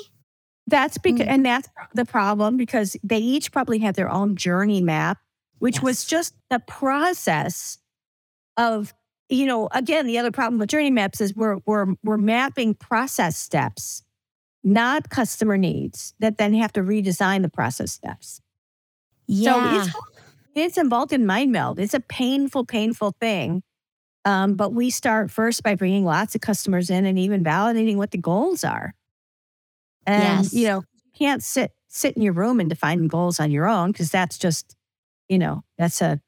That's 0.68 0.98
because, 0.98 1.22
mm-hmm. 1.22 1.30
and 1.30 1.46
that's 1.46 1.68
the 1.94 2.06
problem 2.06 2.58
because 2.58 2.96
they 3.04 3.18
each 3.18 3.52
probably 3.52 3.80
have 3.80 3.96
their 3.96 4.12
own 4.12 4.36
journey 4.36 4.82
map, 4.82 5.20
which 5.60 5.76
yes. 5.76 5.84
was 5.84 6.06
just 6.06 6.36
the 6.50 6.60
process 6.60 7.78
of, 8.58 8.94
you 9.30 9.46
know, 9.46 9.70
again, 9.72 10.06
the 10.06 10.18
other 10.18 10.32
problem 10.32 10.60
with 10.60 10.70
journey 10.70 10.92
maps 10.92 11.22
is 11.22 11.36
we're, 11.36 11.58
we're, 11.66 11.94
we're 12.04 12.18
mapping 12.18 12.74
process 12.74 13.38
steps 13.38 14.04
not 14.64 15.10
customer 15.10 15.58
needs 15.58 16.14
that 16.20 16.38
then 16.38 16.54
have 16.54 16.74
to 16.74 16.82
redesign 16.82 17.42
the 17.42 17.50
process 17.50 17.92
steps. 17.92 18.42
Yeah. 19.28 19.84
So 19.84 19.90
it's, 19.90 19.96
it's 20.56 20.78
involved 20.78 21.14
in 21.14 21.26
mind 21.26 21.52
meld. 21.52 21.80
It's 21.80 21.94
a 21.94 22.00
painful, 22.00 22.66
painful 22.66 23.16
thing. 23.20 23.64
Um, 24.26 24.56
but 24.56 24.74
we 24.74 24.90
start 24.90 25.32
first 25.32 25.64
by 25.64 25.76
bringing 25.76 26.04
lots 26.04 26.36
of 26.36 26.42
customers 26.42 26.90
in 26.90 27.06
and 27.06 27.18
even 27.18 27.44
validating 27.44 27.96
what 27.96 28.12
the 28.12 28.18
goals 28.18 28.64
are. 28.64 28.94
And, 30.06 30.44
yes. 30.44 30.54
you 30.54 30.68
know, 30.68 30.84
you 31.04 31.12
can't 31.18 31.44
sit 31.44 31.72
sit 31.88 32.16
in 32.16 32.22
your 32.22 32.34
room 32.34 32.60
and 32.60 32.70
define 32.70 33.08
goals 33.08 33.40
on 33.40 33.50
your 33.52 33.68
own 33.68 33.92
because 33.92 34.12
that's 34.12 34.38
just, 34.38 34.76
you 35.28 35.40
know, 35.40 35.64
that's 35.78 36.02
a 36.02 36.22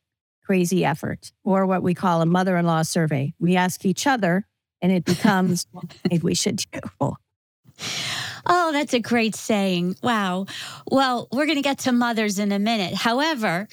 crazy 0.44 0.84
effort 0.84 1.32
or 1.44 1.66
what 1.66 1.84
we 1.84 1.94
call 1.94 2.22
a 2.22 2.26
mother-in-law 2.26 2.82
survey. 2.82 3.34
We 3.40 3.56
ask 3.56 3.86
each 3.86 4.08
other 4.08 4.48
and 4.82 4.92
it 4.92 5.06
becomes 5.06 5.68
what 5.72 5.94
we 6.24 6.34
should 6.34 6.64
do. 6.72 7.14
Oh, 8.45 8.71
that's 8.71 8.93
a 8.93 9.00
great 9.00 9.36
saying. 9.36 9.95
Wow. 10.01 10.48
Well, 10.89 11.27
we're 11.31 11.45
going 11.45 11.57
to 11.57 11.62
get 11.62 11.79
to 11.79 11.91
mothers 11.91 12.39
in 12.39 12.51
a 12.51 12.60
minute. 12.60 12.93
However, 12.93 13.67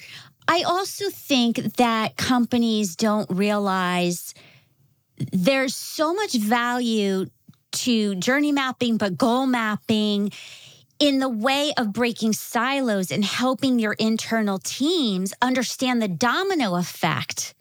I 0.47 0.63
also 0.63 1.09
think 1.09 1.57
that 1.77 2.17
companies 2.17 2.95
don't 2.95 3.29
realize 3.29 4.33
there's 5.31 5.75
so 5.75 6.13
much 6.13 6.33
value 6.33 7.27
to 7.71 8.15
journey 8.15 8.51
mapping, 8.51 8.97
but 8.97 9.17
goal 9.17 9.45
mapping 9.45 10.31
in 10.99 11.19
the 11.19 11.29
way 11.29 11.71
of 11.77 11.93
breaking 11.93 12.33
silos 12.33 13.11
and 13.11 13.23
helping 13.23 13.79
your 13.79 13.93
internal 13.93 14.59
teams 14.59 15.33
understand 15.41 16.01
the 16.01 16.07
domino 16.07 16.75
effect 16.75 17.53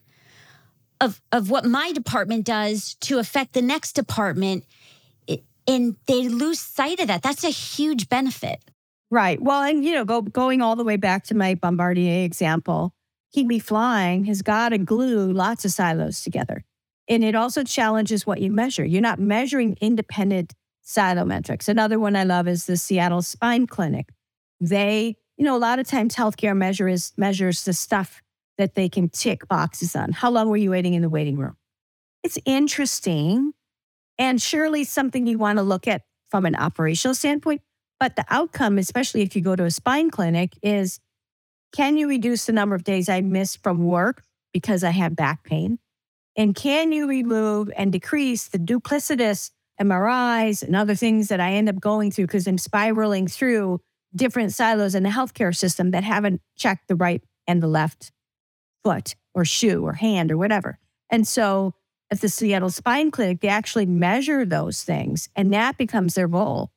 of, 1.00 1.20
of 1.30 1.48
what 1.50 1.64
my 1.64 1.92
department 1.92 2.44
does 2.44 2.94
to 2.94 3.18
affect 3.18 3.52
the 3.52 3.62
next 3.62 3.92
department 3.92 4.64
and 5.68 5.96
they 6.06 6.28
lose 6.28 6.58
sight 6.58 6.98
of 6.98 7.06
that. 7.08 7.22
That's 7.22 7.44
a 7.44 7.50
huge 7.50 8.08
benefit. 8.08 8.64
Right. 9.10 9.40
Well, 9.40 9.62
and 9.62 9.84
you 9.84 9.94
know, 9.94 10.04
go, 10.04 10.22
going 10.22 10.60
all 10.62 10.74
the 10.74 10.84
way 10.84 10.96
back 10.96 11.24
to 11.24 11.34
my 11.34 11.54
Bombardier 11.54 12.24
example, 12.24 12.92
Keep 13.32 13.46
Me 13.46 13.58
Flying 13.58 14.24
has 14.24 14.42
got 14.42 14.70
to 14.70 14.78
glue 14.78 15.30
lots 15.32 15.64
of 15.64 15.70
silos 15.70 16.22
together. 16.22 16.64
And 17.08 17.22
it 17.22 17.34
also 17.34 17.62
challenges 17.62 18.26
what 18.26 18.40
you 18.40 18.50
measure. 18.50 18.84
You're 18.84 19.00
not 19.00 19.18
measuring 19.18 19.76
independent 19.80 20.54
silo 20.82 21.24
metrics. 21.24 21.68
Another 21.68 21.98
one 21.98 22.16
I 22.16 22.24
love 22.24 22.48
is 22.48 22.66
the 22.66 22.76
Seattle 22.76 23.22
Spine 23.22 23.66
Clinic. 23.66 24.10
They, 24.60 25.16
you 25.36 25.44
know, 25.44 25.56
a 25.56 25.58
lot 25.58 25.78
of 25.78 25.86
times 25.86 26.16
healthcare 26.16 26.56
measures 26.56 27.12
measures 27.16 27.64
the 27.64 27.72
stuff 27.72 28.22
that 28.58 28.74
they 28.74 28.88
can 28.88 29.08
tick 29.08 29.46
boxes 29.48 29.94
on. 29.94 30.12
How 30.12 30.30
long 30.30 30.48
were 30.48 30.56
you 30.56 30.70
waiting 30.70 30.94
in 30.94 31.02
the 31.02 31.08
waiting 31.08 31.36
room? 31.36 31.56
It's 32.24 32.38
interesting 32.44 33.52
and 34.18 34.40
surely 34.40 34.84
something 34.84 35.26
you 35.26 35.38
want 35.38 35.58
to 35.58 35.62
look 35.62 35.86
at 35.86 36.02
from 36.30 36.44
an 36.44 36.54
operational 36.54 37.14
standpoint. 37.14 37.62
But 38.00 38.16
the 38.16 38.24
outcome, 38.28 38.78
especially 38.78 39.22
if 39.22 39.34
you 39.34 39.42
go 39.42 39.56
to 39.56 39.64
a 39.64 39.70
spine 39.70 40.10
clinic, 40.10 40.52
is 40.62 41.00
can 41.72 41.96
you 41.96 42.08
reduce 42.08 42.46
the 42.46 42.52
number 42.52 42.74
of 42.74 42.84
days 42.84 43.08
I 43.08 43.20
miss 43.20 43.56
from 43.56 43.84
work 43.84 44.22
because 44.52 44.84
I 44.84 44.90
have 44.90 45.16
back 45.16 45.44
pain? 45.44 45.78
And 46.36 46.54
can 46.54 46.92
you 46.92 47.08
remove 47.08 47.70
and 47.76 47.90
decrease 47.92 48.48
the 48.48 48.58
duplicitous 48.58 49.50
MRIs 49.80 50.62
and 50.62 50.76
other 50.76 50.94
things 50.94 51.28
that 51.28 51.40
I 51.40 51.52
end 51.52 51.68
up 51.68 51.80
going 51.80 52.10
through 52.10 52.26
because 52.26 52.46
I'm 52.46 52.58
spiraling 52.58 53.26
through 53.26 53.80
different 54.14 54.52
silos 54.52 54.94
in 54.94 55.02
the 55.02 55.08
healthcare 55.10 55.54
system 55.54 55.90
that 55.90 56.04
haven't 56.04 56.40
checked 56.56 56.88
the 56.88 56.96
right 56.96 57.22
and 57.46 57.62
the 57.62 57.68
left 57.68 58.12
foot 58.84 59.14
or 59.34 59.44
shoe 59.44 59.84
or 59.84 59.94
hand 59.94 60.32
or 60.32 60.38
whatever. 60.38 60.78
And 61.10 61.26
so 61.26 61.74
at 62.10 62.20
the 62.20 62.28
Seattle 62.28 62.70
Spine 62.70 63.10
Clinic, 63.10 63.40
they 63.40 63.48
actually 63.48 63.86
measure 63.86 64.44
those 64.44 64.82
things, 64.82 65.28
and 65.36 65.52
that 65.52 65.76
becomes 65.76 66.14
their 66.14 66.28
goal 66.28 66.70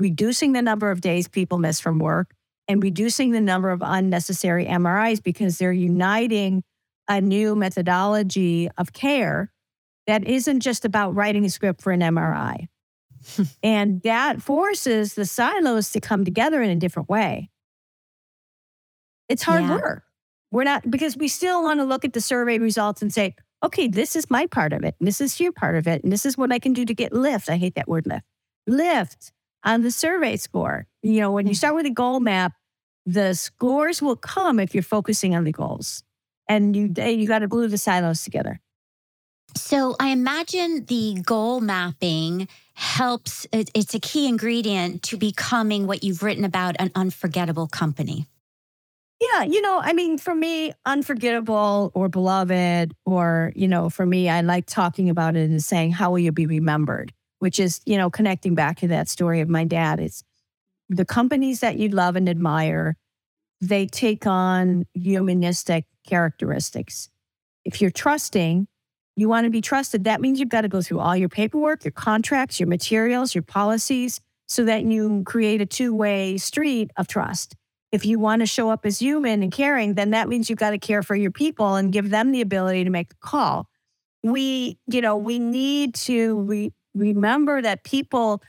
reducing 0.00 0.52
the 0.52 0.62
number 0.62 0.90
of 0.90 1.00
days 1.00 1.28
people 1.28 1.58
miss 1.58 1.78
from 1.78 1.98
work 1.98 2.34
and 2.66 2.82
reducing 2.82 3.32
the 3.32 3.40
number 3.40 3.70
of 3.70 3.82
unnecessary 3.84 4.64
MRIs 4.64 5.22
because 5.22 5.58
they're 5.58 5.72
uniting 5.72 6.64
a 7.08 7.20
new 7.20 7.54
methodology 7.54 8.68
of 8.78 8.92
care 8.92 9.52
that 10.06 10.26
isn't 10.26 10.60
just 10.60 10.84
about 10.84 11.14
writing 11.14 11.44
a 11.44 11.50
script 11.50 11.82
for 11.82 11.92
an 11.92 12.00
MRI. 12.00 12.68
and 13.62 14.00
that 14.02 14.40
forces 14.40 15.14
the 15.14 15.26
silos 15.26 15.92
to 15.92 16.00
come 16.00 16.24
together 16.24 16.62
in 16.62 16.70
a 16.70 16.76
different 16.76 17.08
way. 17.08 17.50
It's 19.28 19.42
hard 19.42 19.64
yeah. 19.64 19.76
work. 19.76 20.04
We're 20.50 20.64
not, 20.64 20.90
because 20.90 21.16
we 21.16 21.28
still 21.28 21.62
want 21.62 21.78
to 21.80 21.84
look 21.84 22.04
at 22.04 22.12
the 22.12 22.20
survey 22.20 22.58
results 22.58 23.02
and 23.02 23.12
say, 23.12 23.34
okay, 23.62 23.88
this 23.88 24.16
is 24.16 24.30
my 24.30 24.46
part 24.46 24.72
of 24.72 24.84
it. 24.84 24.94
And 24.98 25.06
this 25.06 25.20
is 25.20 25.38
your 25.40 25.52
part 25.52 25.76
of 25.76 25.86
it. 25.86 26.02
And 26.02 26.12
this 26.12 26.24
is 26.24 26.36
what 26.36 26.52
I 26.52 26.58
can 26.58 26.72
do 26.72 26.84
to 26.84 26.94
get 26.94 27.12
lift. 27.12 27.50
I 27.50 27.56
hate 27.56 27.74
that 27.74 27.88
word 27.88 28.06
lift. 28.06 28.24
Lift 28.66 29.32
on 29.64 29.82
the 29.82 29.90
survey 29.90 30.36
score. 30.36 30.86
You 31.02 31.20
know, 31.20 31.32
when 31.32 31.46
you 31.46 31.54
start 31.54 31.74
with 31.74 31.86
a 31.86 31.90
goal 31.90 32.20
map, 32.20 32.52
the 33.06 33.34
scores 33.34 34.00
will 34.00 34.16
come 34.16 34.60
if 34.60 34.74
you're 34.74 34.82
focusing 34.82 35.34
on 35.34 35.44
the 35.44 35.52
goals. 35.52 36.02
And 36.48 36.74
you 36.74 36.92
you 36.96 37.28
got 37.28 37.40
to 37.40 37.48
glue 37.48 37.68
the 37.68 37.78
silos 37.78 38.24
together. 38.24 38.60
So 39.56 39.96
I 39.98 40.08
imagine 40.08 40.84
the 40.86 41.20
goal 41.24 41.60
mapping 41.60 42.48
helps, 42.74 43.46
it's 43.52 43.94
a 43.94 44.00
key 44.00 44.28
ingredient 44.28 45.02
to 45.04 45.16
becoming 45.16 45.86
what 45.86 46.02
you've 46.02 46.22
written 46.22 46.44
about 46.44 46.76
an 46.78 46.90
unforgettable 46.94 47.66
company. 47.66 48.26
Yeah, 49.20 49.42
you 49.42 49.60
know, 49.60 49.80
I 49.82 49.92
mean, 49.92 50.16
for 50.16 50.34
me, 50.34 50.72
unforgettable 50.86 51.92
or 51.94 52.08
beloved, 52.08 52.94
or, 53.04 53.52
you 53.54 53.68
know, 53.68 53.90
for 53.90 54.06
me, 54.06 54.30
I 54.30 54.40
like 54.40 54.64
talking 54.64 55.10
about 55.10 55.36
it 55.36 55.50
and 55.50 55.62
saying, 55.62 55.92
how 55.92 56.10
will 56.10 56.20
you 56.20 56.32
be 56.32 56.46
remembered? 56.46 57.12
Which 57.38 57.60
is, 57.60 57.80
you 57.84 57.98
know, 57.98 58.08
connecting 58.08 58.54
back 58.54 58.78
to 58.78 58.88
that 58.88 59.08
story 59.08 59.40
of 59.40 59.48
my 59.48 59.64
dad. 59.64 60.00
It's 60.00 60.24
the 60.88 61.04
companies 61.04 61.60
that 61.60 61.76
you 61.76 61.90
love 61.90 62.16
and 62.16 62.28
admire, 62.30 62.96
they 63.60 63.86
take 63.86 64.26
on 64.26 64.86
humanistic 64.94 65.84
characteristics. 66.06 67.10
If 67.64 67.82
you're 67.82 67.90
trusting, 67.90 68.68
you 69.16 69.28
want 69.28 69.44
to 69.44 69.50
be 69.50 69.60
trusted, 69.60 70.04
that 70.04 70.22
means 70.22 70.40
you've 70.40 70.48
got 70.48 70.62
to 70.62 70.68
go 70.68 70.80
through 70.80 71.00
all 71.00 71.14
your 71.14 71.28
paperwork, 71.28 71.84
your 71.84 71.92
contracts, 71.92 72.58
your 72.58 72.68
materials, 72.68 73.34
your 73.34 73.42
policies, 73.42 74.20
so 74.48 74.64
that 74.64 74.84
you 74.84 75.22
create 75.26 75.60
a 75.60 75.66
two 75.66 75.94
way 75.94 76.38
street 76.38 76.90
of 76.96 77.06
trust 77.06 77.54
if 77.92 78.06
you 78.06 78.18
want 78.18 78.40
to 78.40 78.46
show 78.46 78.70
up 78.70 78.86
as 78.86 79.00
human 79.00 79.42
and 79.42 79.50
caring, 79.50 79.94
then 79.94 80.10
that 80.10 80.28
means 80.28 80.48
you've 80.48 80.58
got 80.58 80.70
to 80.70 80.78
care 80.78 81.02
for 81.02 81.16
your 81.16 81.30
people 81.30 81.74
and 81.74 81.92
give 81.92 82.10
them 82.10 82.32
the 82.32 82.40
ability 82.40 82.84
to 82.84 82.90
make 82.90 83.08
the 83.08 83.16
call. 83.20 83.68
We, 84.22 84.78
you 84.86 85.00
know, 85.00 85.16
we 85.16 85.38
need 85.38 85.94
to 85.96 86.40
re- 86.40 86.72
remember 86.94 87.62
that 87.62 87.84
people 87.84 88.42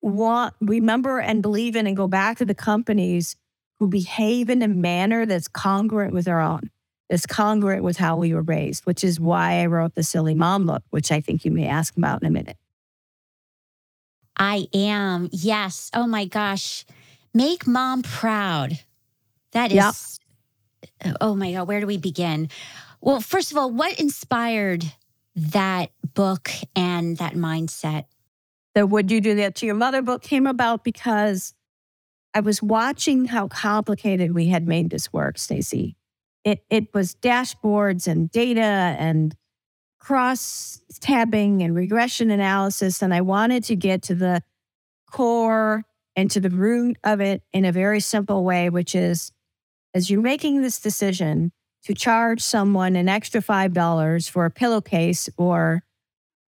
want, 0.00 0.54
remember 0.60 1.18
and 1.18 1.42
believe 1.42 1.76
in 1.76 1.86
and 1.86 1.96
go 1.96 2.08
back 2.08 2.38
to 2.38 2.44
the 2.44 2.54
companies 2.54 3.36
who 3.78 3.88
behave 3.88 4.48
in 4.48 4.62
a 4.62 4.68
manner 4.68 5.26
that's 5.26 5.48
congruent 5.48 6.14
with 6.14 6.28
our 6.28 6.40
own, 6.40 6.70
that's 7.10 7.26
congruent 7.26 7.82
with 7.82 7.96
how 7.96 8.16
we 8.16 8.32
were 8.32 8.42
raised, 8.42 8.86
which 8.86 9.02
is 9.02 9.18
why 9.18 9.60
I 9.60 9.66
wrote 9.66 9.94
the 9.94 10.02
Silly 10.02 10.34
Mom 10.34 10.64
Look, 10.64 10.82
which 10.90 11.10
I 11.10 11.20
think 11.20 11.44
you 11.44 11.50
may 11.50 11.66
ask 11.66 11.96
about 11.96 12.22
in 12.22 12.28
a 12.28 12.30
minute. 12.30 12.56
I 14.36 14.66
am. 14.72 15.28
Yes. 15.32 15.90
Oh 15.94 16.06
my 16.06 16.24
gosh. 16.24 16.84
Make 17.34 17.66
mom 17.66 18.02
proud. 18.02 18.78
That 19.52 19.72
is, 19.72 20.18
yep. 21.04 21.16
oh 21.20 21.34
my 21.34 21.52
God, 21.52 21.68
where 21.68 21.80
do 21.80 21.86
we 21.86 21.98
begin? 21.98 22.48
Well, 23.00 23.20
first 23.20 23.50
of 23.50 23.58
all, 23.58 23.70
what 23.70 23.98
inspired 24.00 24.84
that 25.34 25.90
book 26.14 26.50
and 26.74 27.16
that 27.18 27.34
mindset? 27.34 28.04
The 28.74 28.86
Would 28.86 29.10
You 29.10 29.20
Do 29.20 29.34
That 29.36 29.56
to 29.56 29.66
Your 29.66 29.74
Mother 29.74 30.02
book 30.02 30.22
came 30.22 30.46
about 30.46 30.84
because 30.84 31.54
I 32.34 32.40
was 32.40 32.62
watching 32.62 33.26
how 33.26 33.48
complicated 33.48 34.34
we 34.34 34.46
had 34.48 34.66
made 34.66 34.90
this 34.90 35.12
work, 35.12 35.38
Stacy. 35.38 35.96
It, 36.44 36.64
it 36.70 36.92
was 36.92 37.14
dashboards 37.14 38.06
and 38.06 38.30
data 38.30 38.60
and 38.60 39.34
cross 39.98 40.82
tabbing 41.00 41.62
and 41.62 41.74
regression 41.74 42.30
analysis. 42.30 43.02
And 43.02 43.14
I 43.14 43.20
wanted 43.22 43.64
to 43.64 43.76
get 43.76 44.02
to 44.02 44.14
the 44.14 44.42
core 45.10 45.84
and 46.16 46.30
to 46.30 46.40
the 46.40 46.50
root 46.50 46.96
of 47.04 47.20
it 47.20 47.42
in 47.52 47.64
a 47.64 47.72
very 47.72 48.00
simple 48.00 48.44
way, 48.44 48.70
which 48.70 48.94
is 48.94 49.32
as 49.94 50.10
you're 50.10 50.20
making 50.20 50.62
this 50.62 50.80
decision 50.80 51.52
to 51.84 51.94
charge 51.94 52.40
someone 52.40 52.96
an 52.96 53.08
extra 53.08 53.40
$5 53.40 54.30
for 54.30 54.44
a 54.44 54.50
pillowcase 54.50 55.28
or 55.36 55.82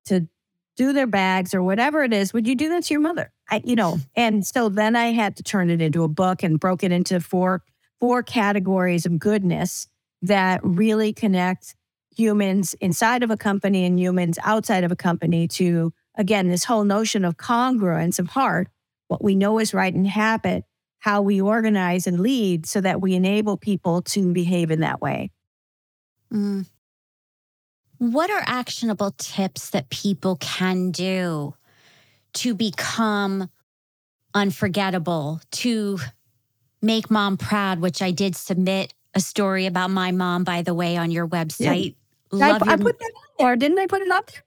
to 0.06 0.28
do 0.76 0.92
their 0.92 1.06
bags 1.06 1.54
or 1.54 1.62
whatever 1.62 2.02
it 2.02 2.12
is, 2.12 2.32
would 2.32 2.46
you 2.46 2.54
do 2.54 2.68
that 2.68 2.85
to 2.85 2.94
your 2.94 3.00
mother? 3.00 3.32
I, 3.50 3.62
you 3.64 3.76
know, 3.76 3.99
and 4.16 4.46
so 4.46 4.68
then 4.68 4.96
I 4.96 5.12
had 5.12 5.37
to 5.37 5.42
turn 5.42 5.70
it 5.70 5.80
into 5.80 6.02
a 6.04 6.08
book 6.08 6.42
and 6.42 6.61
broke 6.61 6.82
it 6.82 6.92
into 6.92 7.20
four 7.20 7.62
four 7.99 8.23
categories 8.23 9.06
of 9.06 9.18
goodness 9.18 9.88
that 10.20 10.61
really 10.62 11.14
connect 11.14 11.75
humans 12.14 12.75
inside 12.75 13.23
of 13.23 13.30
a 13.30 13.38
company 13.38 13.87
and 13.87 13.99
humans 13.99 14.38
outside 14.44 14.85
of 14.85 14.92
a 14.92 14.96
company 14.96 15.49
to 15.49 15.94
again 16.16 16.49
this 16.49 16.64
whole 16.64 16.85
notion 16.85 17.25
of 17.25 17.37
congruence 17.37 18.18
of 18.18 18.28
heart, 18.28 18.68
what 19.08 19.22
we 19.22 19.34
know 19.34 19.58
is 19.58 19.75
right 19.75 19.94
in 19.94 20.04
habit, 20.04 20.64
how 20.98 21.22
we 21.22 21.40
organize 21.40 22.06
and 22.06 22.20
lead 22.20 22.66
so 22.66 22.80
that 22.80 23.00
we 23.00 23.14
enable 23.14 23.56
people 23.56 24.02
to 24.02 24.32
behave 24.32 24.70
in 24.70 24.80
that 24.80 25.00
way. 25.00 25.30
Mm. 26.32 26.66
What 27.98 28.30
are 28.30 28.42
actionable 28.44 29.14
tips 29.16 29.70
that 29.70 29.88
people 29.90 30.36
can 30.36 30.90
do 30.90 31.54
to 32.34 32.54
become 32.54 33.48
unforgettable, 34.34 35.40
to 35.50 35.98
make 36.82 37.10
mom 37.10 37.36
proud, 37.38 37.80
which 37.80 38.02
I 38.02 38.10
did 38.10 38.36
submit 38.36 38.92
a 39.14 39.20
story 39.20 39.64
about 39.66 39.90
my 39.90 40.12
mom, 40.12 40.44
by 40.44 40.62
the 40.62 40.75
way, 40.75 40.98
on 40.98 41.10
your 41.10 41.26
website. 41.26 41.94
Yeah. 42.32 42.58
I, 42.62 42.72
I, 42.72 42.76
put 42.76 42.98
that 42.98 43.12
up 43.16 43.38
there, 43.38 43.56
didn't 43.56 43.78
I 43.78 43.86
put 43.86 44.02
it 44.02 44.10
up 44.10 44.30
there? 44.30 44.42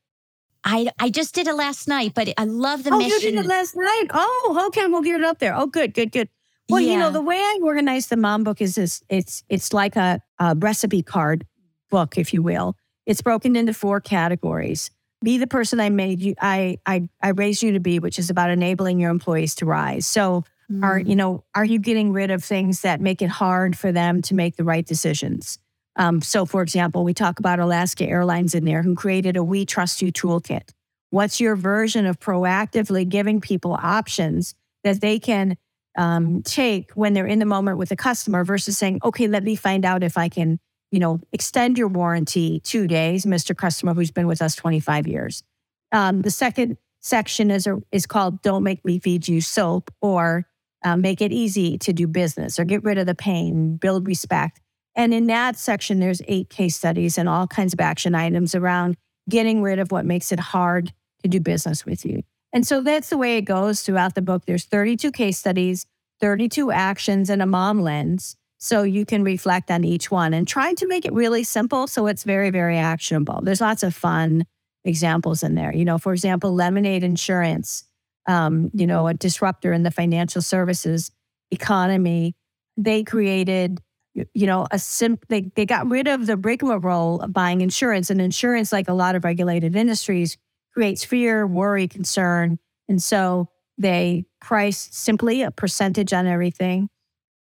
I, 0.71 0.91
I 0.99 1.09
just 1.09 1.33
did 1.33 1.47
it 1.47 1.55
last 1.55 1.87
night, 1.87 2.13
but 2.13 2.29
I 2.37 2.43
love 2.43 2.83
the 2.83 2.91
oh, 2.91 2.97
mission. 2.97 3.11
Oh, 3.11 3.25
you 3.25 3.31
did 3.31 3.45
it 3.45 3.47
last 3.47 3.75
night? 3.75 4.05
Oh, 4.11 4.65
okay. 4.67 4.85
We'll 4.85 5.01
get 5.01 5.19
it 5.19 5.23
up 5.23 5.39
there. 5.39 5.55
Oh, 5.55 5.65
good, 5.65 5.95
good, 5.95 6.11
good. 6.11 6.29
Well, 6.69 6.79
yeah. 6.79 6.91
you 6.91 6.99
know, 6.99 7.09
the 7.09 7.23
way 7.23 7.37
I 7.37 7.57
organize 7.63 8.07
the 8.07 8.17
mom 8.17 8.43
book 8.43 8.61
is 8.61 8.75
this 8.75 9.01
it's 9.09 9.43
it's 9.49 9.73
like 9.73 9.95
a, 9.95 10.21
a 10.37 10.55
recipe 10.55 11.01
card 11.01 11.47
book, 11.89 12.19
if 12.19 12.33
you 12.35 12.43
will. 12.43 12.75
It's 13.07 13.21
broken 13.21 13.55
into 13.55 13.73
four 13.73 13.99
categories. 13.99 14.91
Be 15.23 15.39
the 15.39 15.47
person 15.47 15.79
I 15.79 15.89
made 15.89 16.21
you 16.21 16.35
I 16.39 16.77
I 16.85 17.09
I 17.23 17.29
raised 17.29 17.63
you 17.63 17.71
to 17.71 17.79
be, 17.79 17.97
which 17.97 18.19
is 18.19 18.29
about 18.29 18.51
enabling 18.51 18.99
your 18.99 19.09
employees 19.09 19.55
to 19.55 19.65
rise. 19.65 20.05
So 20.05 20.43
mm. 20.71 20.83
are 20.83 20.99
you 20.99 21.15
know, 21.15 21.43
are 21.55 21.65
you 21.65 21.79
getting 21.79 22.13
rid 22.13 22.29
of 22.29 22.43
things 22.43 22.81
that 22.81 23.01
make 23.01 23.23
it 23.23 23.29
hard 23.29 23.75
for 23.75 23.91
them 23.91 24.21
to 24.21 24.35
make 24.35 24.55
the 24.55 24.63
right 24.63 24.85
decisions? 24.85 25.57
Um, 25.99 26.21
so, 26.21 26.45
for 26.45 26.61
example, 26.61 27.03
we 27.03 27.13
talk 27.13 27.39
about 27.39 27.59
Alaska 27.59 28.05
Airlines 28.05 28.55
in 28.55 28.63
there 28.63 28.81
who 28.81 28.95
created 28.95 29.35
a 29.35 29.43
We 29.43 29.65
Trust 29.65 30.01
You 30.01 30.13
toolkit. 30.13 30.69
What's 31.11 31.41
your 31.41 31.57
version 31.57 32.05
of 32.05 32.19
proactively 32.19 33.07
giving 33.07 33.41
people 33.41 33.73
options 33.73 34.55
that 34.85 35.01
they 35.01 35.19
can 35.19 35.57
um, 35.97 36.41
take 36.43 36.91
when 36.93 37.13
they're 37.13 37.27
in 37.27 37.39
the 37.39 37.45
moment 37.45 37.77
with 37.77 37.91
a 37.91 37.97
customer 37.97 38.45
versus 38.45 38.77
saying, 38.77 39.01
okay, 39.03 39.27
let 39.27 39.43
me 39.43 39.55
find 39.55 39.83
out 39.83 40.01
if 40.01 40.17
I 40.17 40.29
can, 40.29 40.59
you 40.91 40.99
know, 40.99 41.19
extend 41.33 41.77
your 41.77 41.89
warranty 41.89 42.61
two 42.61 42.87
days, 42.87 43.25
Mr. 43.25 43.55
Customer 43.55 43.93
who's 43.93 44.11
been 44.11 44.27
with 44.27 44.41
us 44.41 44.55
25 44.55 45.05
years. 45.05 45.43
Um, 45.91 46.21
the 46.21 46.31
second 46.31 46.77
section 47.01 47.51
is, 47.51 47.67
is 47.91 48.05
called 48.05 48.41
Don't 48.41 48.63
Make 48.63 48.85
Me 48.85 48.99
Feed 48.99 49.27
You 49.27 49.41
Soap 49.41 49.91
or 49.99 50.45
um, 50.85 51.01
Make 51.01 51.19
It 51.21 51.33
Easy 51.33 51.77
to 51.79 51.91
Do 51.91 52.07
Business 52.07 52.57
or 52.57 52.63
Get 52.63 52.85
Rid 52.85 52.97
of 52.97 53.05
the 53.05 53.15
Pain, 53.15 53.75
Build 53.75 54.07
Respect. 54.07 54.61
And 54.99 55.13
in 55.13 55.27
that 55.27 55.55
section, 55.55 56.01
there's 56.01 56.21
eight 56.27 56.49
case 56.49 56.75
studies 56.75 57.17
and 57.17 57.29
all 57.29 57.47
kinds 57.47 57.71
of 57.71 57.79
action 57.79 58.15
items 58.15 58.53
around 58.53 58.97
getting 59.29 59.61
rid 59.61 59.79
of 59.79 59.93
what 59.93 60.05
makes 60.05 60.33
it 60.33 60.41
hard 60.41 60.91
to 61.23 61.29
do 61.29 61.39
business 61.39 61.85
with 61.85 62.03
you. 62.03 62.23
And 62.51 62.67
so 62.67 62.81
that's 62.81 63.09
the 63.09 63.17
way 63.17 63.37
it 63.37 63.43
goes 63.43 63.81
throughout 63.81 64.15
the 64.15 64.21
book. 64.21 64.43
There's 64.45 64.65
32 64.65 65.13
case 65.13 65.37
studies, 65.37 65.85
32 66.19 66.73
actions, 66.73 67.29
and 67.29 67.41
a 67.41 67.45
mom 67.45 67.79
lens. 67.79 68.35
So 68.57 68.83
you 68.83 69.05
can 69.05 69.23
reflect 69.23 69.71
on 69.71 69.85
each 69.85 70.11
one 70.11 70.33
and 70.33 70.45
try 70.45 70.73
to 70.73 70.85
make 70.85 71.05
it 71.05 71.13
really 71.13 71.45
simple 71.45 71.87
so 71.87 72.07
it's 72.07 72.25
very, 72.25 72.49
very 72.49 72.77
actionable. 72.77 73.39
There's 73.41 73.61
lots 73.61 73.83
of 73.83 73.95
fun 73.95 74.43
examples 74.83 75.43
in 75.43 75.55
there. 75.55 75.73
You 75.73 75.85
know, 75.85 75.97
for 75.97 76.11
example, 76.11 76.53
Lemonade 76.53 77.05
Insurance, 77.05 77.85
um, 78.27 78.69
you 78.73 78.85
know, 78.85 79.07
a 79.07 79.13
disruptor 79.13 79.71
in 79.71 79.83
the 79.83 79.91
financial 79.91 80.41
services 80.41 81.09
economy. 81.51 82.35
They 82.75 83.05
created 83.05 83.79
you 84.13 84.47
know, 84.47 84.67
a 84.71 84.79
sim- 84.79 85.19
they, 85.27 85.51
they 85.55 85.65
got 85.65 85.89
rid 85.89 86.07
of 86.07 86.25
the 86.25 86.37
rigmarole 86.37 87.21
of 87.21 87.33
buying 87.33 87.61
insurance. 87.61 88.09
And 88.09 88.19
insurance, 88.19 88.71
like 88.71 88.87
a 88.89 88.93
lot 88.93 89.15
of 89.15 89.23
regulated 89.23 89.75
industries, 89.75 90.37
creates 90.73 91.03
fear, 91.03 91.45
worry, 91.45 91.87
concern. 91.87 92.59
And 92.87 93.01
so 93.01 93.49
they 93.77 94.25
price 94.41 94.89
simply 94.91 95.41
a 95.41 95.51
percentage 95.51 96.13
on 96.13 96.27
everything. 96.27 96.89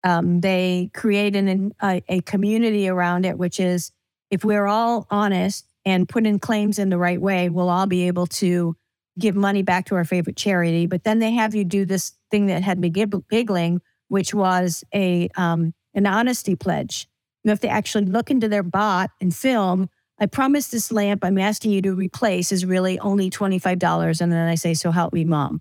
Um, 0.05 0.41
they 0.41 0.91
create 0.95 1.37
an, 1.37 1.73
a, 1.83 2.03
a 2.09 2.21
community 2.23 2.89
around 2.89 3.25
it, 3.25 3.39
which 3.39 3.61
is 3.61 3.93
if 4.31 4.45
we're 4.45 4.67
all 4.67 5.07
honest 5.11 5.67
and 5.85 6.09
put 6.09 6.27
in 6.27 6.39
claims 6.39 6.79
in 6.79 6.89
the 6.89 6.99
right 6.99 7.21
way, 7.21 7.49
we'll 7.49 7.69
all 7.69 7.87
be 7.87 8.07
able 8.07 8.27
to 8.27 8.77
give 9.19 9.37
money 9.37 9.63
back 9.63 9.87
to 9.87 9.95
our 9.95 10.05
favorite 10.05 10.37
charity. 10.37 10.87
But 10.87 11.05
then 11.05 11.19
they 11.19 11.33
have 11.33 11.55
you 11.55 11.65
do 11.65 11.85
this 11.85 12.13
thing 12.31 12.47
that 12.47 12.63
had 12.63 12.79
me 12.79 12.89
giggling, 12.89 13.81
which 14.09 14.33
was 14.33 14.85
a 14.95 15.29
um, 15.37 15.75
an 15.95 16.07
honesty 16.07 16.57
pledge. 16.57 17.09
You 17.45 17.51
have 17.51 17.61
to 17.61 17.69
actually 17.69 18.07
look 18.07 18.31
into 18.31 18.49
their 18.49 18.63
bot 18.63 19.11
and 19.21 19.35
film. 19.35 19.89
I 20.19 20.27
promise 20.27 20.69
this 20.69 20.93
lamp 20.93 21.25
I'm 21.25 21.39
asking 21.39 21.73
you 21.73 21.83
to 21.83 21.95
replace 21.95 22.53
is 22.53 22.65
really 22.65 22.99
only 23.01 23.31
$25. 23.31 24.21
And 24.21 24.33
then 24.33 24.49
I 24.49 24.55
say, 24.55 24.75
So 24.75 24.91
help 24.91 25.13
me, 25.13 25.25
mom. 25.25 25.61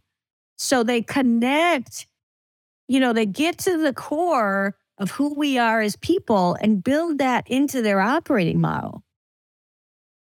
So 0.57 0.83
they 0.83 1.01
connect, 1.01 2.05
you 2.87 2.99
know, 2.99 3.13
they 3.13 3.25
get 3.25 3.57
to 3.59 3.77
the 3.77 3.93
core 3.93 4.75
of 4.99 5.11
who 5.11 5.33
we 5.33 5.57
are 5.57 5.81
as 5.81 5.95
people 5.95 6.55
and 6.61 6.83
build 6.83 7.17
that 7.17 7.47
into 7.47 7.81
their 7.81 7.99
operating 7.99 8.61
model. 8.61 9.03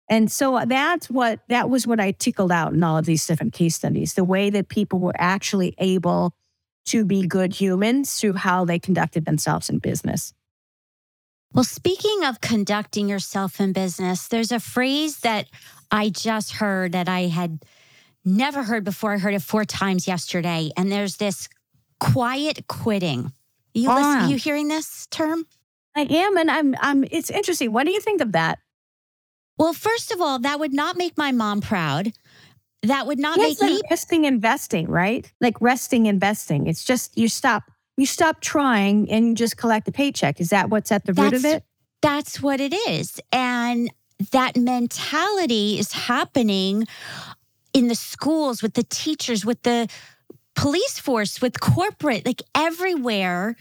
And 0.08 0.30
so 0.30 0.62
that's 0.66 1.08
what 1.10 1.40
that 1.48 1.68
was 1.70 1.86
what 1.86 2.00
I 2.00 2.12
tickled 2.12 2.52
out 2.52 2.72
in 2.72 2.82
all 2.82 2.98
of 2.98 3.06
these 3.06 3.26
different 3.26 3.52
case 3.52 3.74
studies, 3.76 4.14
the 4.14 4.24
way 4.24 4.50
that 4.50 4.68
people 4.68 4.98
were 4.98 5.14
actually 5.16 5.74
able 5.78 6.34
to 6.86 7.04
be 7.04 7.26
good 7.26 7.52
humans 7.52 8.14
through 8.14 8.34
how 8.34 8.64
they 8.64 8.78
conducted 8.78 9.24
themselves 9.24 9.68
in 9.68 9.78
business. 9.78 10.32
Well, 11.52 11.64
speaking 11.64 12.24
of 12.24 12.40
conducting 12.40 13.08
yourself 13.08 13.60
in 13.60 13.72
business, 13.72 14.28
there's 14.28 14.52
a 14.52 14.60
phrase 14.60 15.20
that 15.20 15.46
I 15.90 16.10
just 16.10 16.52
heard 16.52 16.92
that 16.92 17.08
I 17.08 17.22
had 17.22 17.64
never 18.24 18.62
heard 18.62 18.84
before. 18.84 19.14
I 19.14 19.18
heard 19.18 19.34
it 19.34 19.42
four 19.42 19.64
times 19.64 20.06
yesterday. 20.06 20.70
And 20.76 20.90
there's 20.90 21.16
this 21.16 21.48
quiet 22.00 22.66
quitting. 22.68 23.32
You, 23.72 23.88
listen, 23.88 24.04
ah. 24.04 24.28
you 24.28 24.36
hearing 24.36 24.68
this 24.68 25.06
term? 25.10 25.46
I 25.94 26.02
am, 26.02 26.36
and 26.36 26.50
I'm. 26.50 26.74
I'm. 26.80 27.04
It's 27.10 27.30
interesting. 27.30 27.72
What 27.72 27.86
do 27.86 27.92
you 27.92 28.00
think 28.00 28.20
of 28.20 28.32
that? 28.32 28.58
Well, 29.58 29.72
first 29.72 30.12
of 30.12 30.20
all, 30.20 30.38
that 30.40 30.60
would 30.60 30.74
not 30.74 30.96
make 30.96 31.16
my 31.16 31.32
mom 31.32 31.62
proud 31.62 32.12
that 32.90 33.06
would 33.06 33.18
not 33.18 33.38
yes, 33.38 33.60
make 33.60 33.70
me 33.70 33.80
resting 33.90 34.24
investing, 34.24 34.88
right? 34.88 35.30
Like 35.40 35.60
resting 35.60 36.06
investing. 36.06 36.66
It's 36.66 36.84
just 36.84 37.16
you 37.16 37.28
stop 37.28 37.70
you 37.96 38.06
stop 38.06 38.40
trying 38.40 39.10
and 39.10 39.28
you 39.28 39.34
just 39.34 39.56
collect 39.56 39.88
a 39.88 39.92
paycheck. 39.92 40.40
Is 40.40 40.50
that 40.50 40.68
what's 40.68 40.92
at 40.92 41.04
the 41.04 41.14
root 41.14 41.32
of 41.32 41.44
it? 41.44 41.64
That's 42.02 42.40
what 42.42 42.60
it 42.60 42.74
is. 42.88 43.20
And 43.32 43.90
that 44.32 44.56
mentality 44.56 45.78
is 45.78 45.92
happening 45.92 46.86
in 47.72 47.88
the 47.88 47.94
schools 47.94 48.62
with 48.62 48.74
the 48.74 48.82
teachers, 48.82 49.44
with 49.44 49.62
the 49.62 49.88
police 50.54 50.98
force, 50.98 51.40
with 51.40 51.60
corporate, 51.60 52.24
like 52.26 52.42
everywhere. 52.54 53.56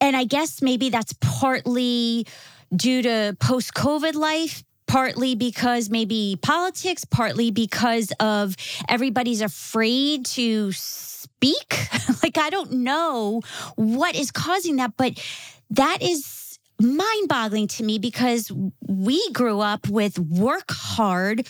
And 0.00 0.16
I 0.16 0.24
guess 0.24 0.60
maybe 0.62 0.90
that's 0.90 1.14
partly 1.20 2.26
due 2.74 3.02
to 3.02 3.36
post 3.40 3.74
COVID 3.74 4.14
life 4.14 4.62
partly 4.86 5.34
because 5.34 5.90
maybe 5.90 6.38
politics, 6.42 7.04
partly 7.04 7.50
because 7.50 8.12
of 8.20 8.56
everybody's 8.88 9.40
afraid 9.40 10.26
to 10.26 10.72
speak. 10.72 11.88
like, 12.22 12.38
I 12.38 12.50
don't 12.50 12.72
know 12.72 13.42
what 13.76 14.14
is 14.14 14.30
causing 14.30 14.76
that, 14.76 14.96
but 14.96 15.22
that 15.70 15.98
is 16.00 16.58
mind 16.80 17.28
boggling 17.28 17.68
to 17.68 17.82
me 17.82 17.98
because 17.98 18.52
we 18.86 19.32
grew 19.32 19.60
up 19.60 19.88
with 19.88 20.18
work 20.18 20.70
hard, 20.70 21.48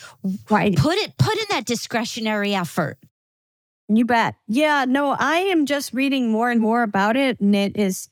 right. 0.49 0.75
put 0.75 0.95
it, 0.97 1.17
put 1.17 1.37
in 1.37 1.45
that 1.49 1.65
discretionary 1.65 2.55
effort. 2.55 2.97
You 3.89 4.05
bet. 4.05 4.35
Yeah, 4.47 4.85
no, 4.85 5.15
I 5.17 5.37
am 5.37 5.65
just 5.65 5.93
reading 5.93 6.29
more 6.29 6.51
and 6.51 6.59
more 6.59 6.83
about 6.83 7.15
it. 7.15 7.39
And 7.39 7.55
it 7.55 7.77
is, 7.77 8.09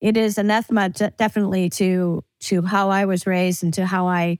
it 0.00 0.16
is 0.16 0.38
anathema 0.38 0.88
definitely 0.88 1.68
to, 1.70 2.24
to 2.40 2.62
how 2.62 2.90
I 2.90 3.04
was 3.04 3.26
raised 3.26 3.62
and 3.62 3.72
to 3.74 3.86
how 3.86 4.06
I 4.06 4.38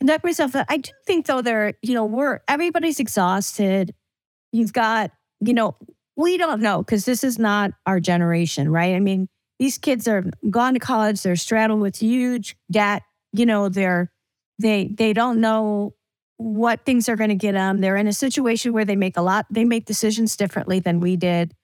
conduct 0.00 0.24
myself. 0.24 0.52
I 0.68 0.78
do 0.78 0.90
think 1.06 1.26
though, 1.26 1.42
there, 1.42 1.74
you 1.82 1.94
know, 1.94 2.04
we're, 2.04 2.40
everybody's 2.48 3.00
exhausted. 3.00 3.94
You've 4.52 4.72
got, 4.72 5.10
you 5.40 5.54
know, 5.54 5.76
we 6.16 6.36
don't 6.36 6.60
know 6.60 6.78
because 6.78 7.04
this 7.04 7.22
is 7.22 7.38
not 7.38 7.70
our 7.86 8.00
generation, 8.00 8.70
right? 8.70 8.94
I 8.94 9.00
mean, 9.00 9.28
these 9.58 9.78
kids 9.78 10.06
are 10.06 10.24
gone 10.50 10.74
to 10.74 10.80
college, 10.80 11.22
they're 11.22 11.36
straddled 11.36 11.80
with 11.80 11.96
huge 11.96 12.56
debt. 12.70 13.02
You 13.32 13.46
know, 13.46 13.68
they're 13.68 14.10
they 14.58 14.88
they 14.88 15.12
don't 15.12 15.40
know 15.40 15.94
what 16.36 16.84
things 16.84 17.08
are 17.08 17.16
going 17.16 17.30
to 17.30 17.34
get 17.36 17.52
them. 17.52 17.78
They're 17.78 17.96
in 17.96 18.06
a 18.06 18.12
situation 18.12 18.72
where 18.72 18.84
they 18.84 18.96
make 18.96 19.16
a 19.16 19.22
lot, 19.22 19.46
they 19.50 19.64
make 19.64 19.84
decisions 19.84 20.36
differently 20.36 20.80
than 20.80 21.00
we 21.00 21.16
did. 21.16 21.54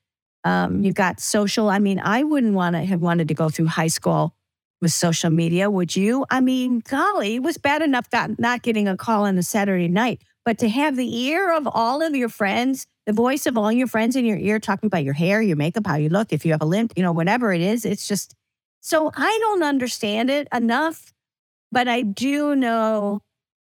Um, 0.42 0.82
you've 0.82 0.94
got 0.94 1.20
social. 1.20 1.70
I 1.70 1.78
mean, 1.78 2.00
I 2.00 2.22
wouldn't 2.22 2.54
want 2.54 2.74
to 2.74 2.84
have 2.84 3.00
wanted 3.00 3.28
to 3.28 3.34
go 3.34 3.48
through 3.48 3.66
high 3.66 3.88
school 3.88 4.36
with 4.84 4.92
social 4.92 5.30
media, 5.30 5.68
would 5.68 5.96
you? 5.96 6.24
I 6.30 6.40
mean, 6.40 6.80
golly, 6.88 7.34
it 7.34 7.42
was 7.42 7.58
bad 7.58 7.82
enough 7.82 8.06
not 8.38 8.62
getting 8.62 8.86
a 8.86 8.96
call 8.96 9.24
on 9.24 9.36
a 9.36 9.42
Saturday 9.42 9.88
night, 9.88 10.22
but 10.44 10.58
to 10.58 10.68
have 10.68 10.94
the 10.96 11.22
ear 11.24 11.52
of 11.52 11.66
all 11.66 12.00
of 12.00 12.14
your 12.14 12.28
friends 12.28 12.86
the 13.06 13.12
voice 13.12 13.46
of 13.46 13.58
all 13.58 13.70
your 13.70 13.86
friends 13.86 14.16
in 14.16 14.24
your 14.24 14.38
ear 14.38 14.58
talking 14.58 14.86
about 14.86 15.04
your 15.04 15.14
hair, 15.14 15.42
your 15.42 15.56
makeup, 15.56 15.86
how 15.86 15.96
you 15.96 16.08
look, 16.08 16.32
if 16.32 16.44
you 16.44 16.52
have 16.52 16.62
a 16.62 16.66
limp, 16.66 16.92
you 16.96 17.02
know, 17.02 17.12
whatever 17.12 17.52
it 17.52 17.60
is. 17.60 17.84
It's 17.84 18.08
just 18.08 18.34
so 18.80 19.10
I 19.14 19.38
don't 19.40 19.62
understand 19.62 20.30
it 20.30 20.48
enough, 20.52 21.12
but 21.70 21.86
I 21.86 22.02
do 22.02 22.56
know 22.56 23.20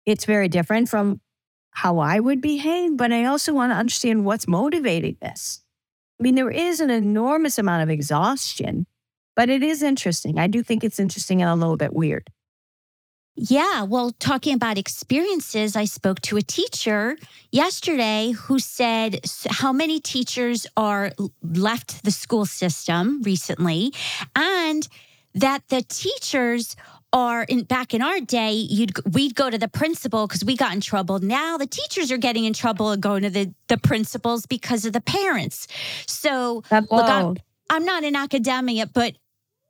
it's 0.06 0.26
very 0.26 0.48
different 0.48 0.90
from 0.90 1.20
how 1.72 2.00
I 2.00 2.20
would 2.20 2.42
behave. 2.42 2.96
But 2.96 3.12
I 3.12 3.26
also 3.26 3.54
want 3.54 3.72
to 3.72 3.76
understand 3.76 4.26
what's 4.26 4.48
motivating 4.48 5.18
this. 5.22 5.62
I 6.20 6.24
mean, 6.24 6.36
there 6.36 6.50
is 6.50 6.80
an 6.80 6.90
enormous 6.90 7.58
amount 7.58 7.84
of 7.84 7.90
exhaustion, 7.90 8.88
but 9.38 9.50
it 9.50 9.62
is 9.64 9.84
interesting. 9.84 10.40
I 10.40 10.48
do 10.48 10.64
think 10.64 10.84
it's 10.84 11.00
interesting 11.00 11.42
and 11.42 11.50
a 11.50 11.56
little 11.56 11.78
bit 11.78 11.94
weird. 11.94 12.28
Yeah. 13.36 13.84
Well, 13.84 14.12
talking 14.20 14.56
about 14.56 14.80
experiences, 14.80 15.76
I 15.76 15.86
spoke 15.86 16.22
to 16.24 16.38
a 16.38 16.42
teacher 16.42 17.16
yesterday 17.52 18.32
who 18.32 18.58
said 18.58 19.20
how 19.48 19.72
many 19.72 20.00
teachers 20.00 20.66
are 20.76 21.12
left 21.44 22.04
the 22.04 22.10
school 22.10 22.48
system 22.48 23.22
recently 23.22 23.94
and 24.36 24.88
that 25.36 25.68
the 25.70 25.84
teachers 25.84 26.76
are 27.14 27.44
in 27.44 27.64
back 27.64 27.94
in 27.94 28.02
our 28.02 28.20
day 28.20 28.52
you'd 28.52 28.92
we'd 29.14 29.34
go 29.34 29.50
to 29.50 29.58
the 29.58 29.70
principal 29.70 30.28
because 30.28 30.44
we 30.44 30.58
got 30.58 30.74
in 30.74 30.82
trouble 30.82 31.20
now 31.20 31.58
the 31.58 31.66
teachers 31.66 32.12
are 32.12 32.18
getting 32.18 32.44
in 32.44 32.52
trouble 32.52 32.92
and 32.92 33.02
going 33.02 33.24
to 33.24 33.30
the 33.30 33.54
the 33.70 33.78
principals 33.78 34.46
because 34.46 34.84
of 34.84 34.92
the 34.92 35.00
parents 35.00 35.68
so 36.06 36.64
look 36.70 36.92
I'm, 36.92 37.38
I'm 37.70 37.86
not 37.86 38.04
an 38.04 38.18
academic 38.18 38.90
but 38.94 39.16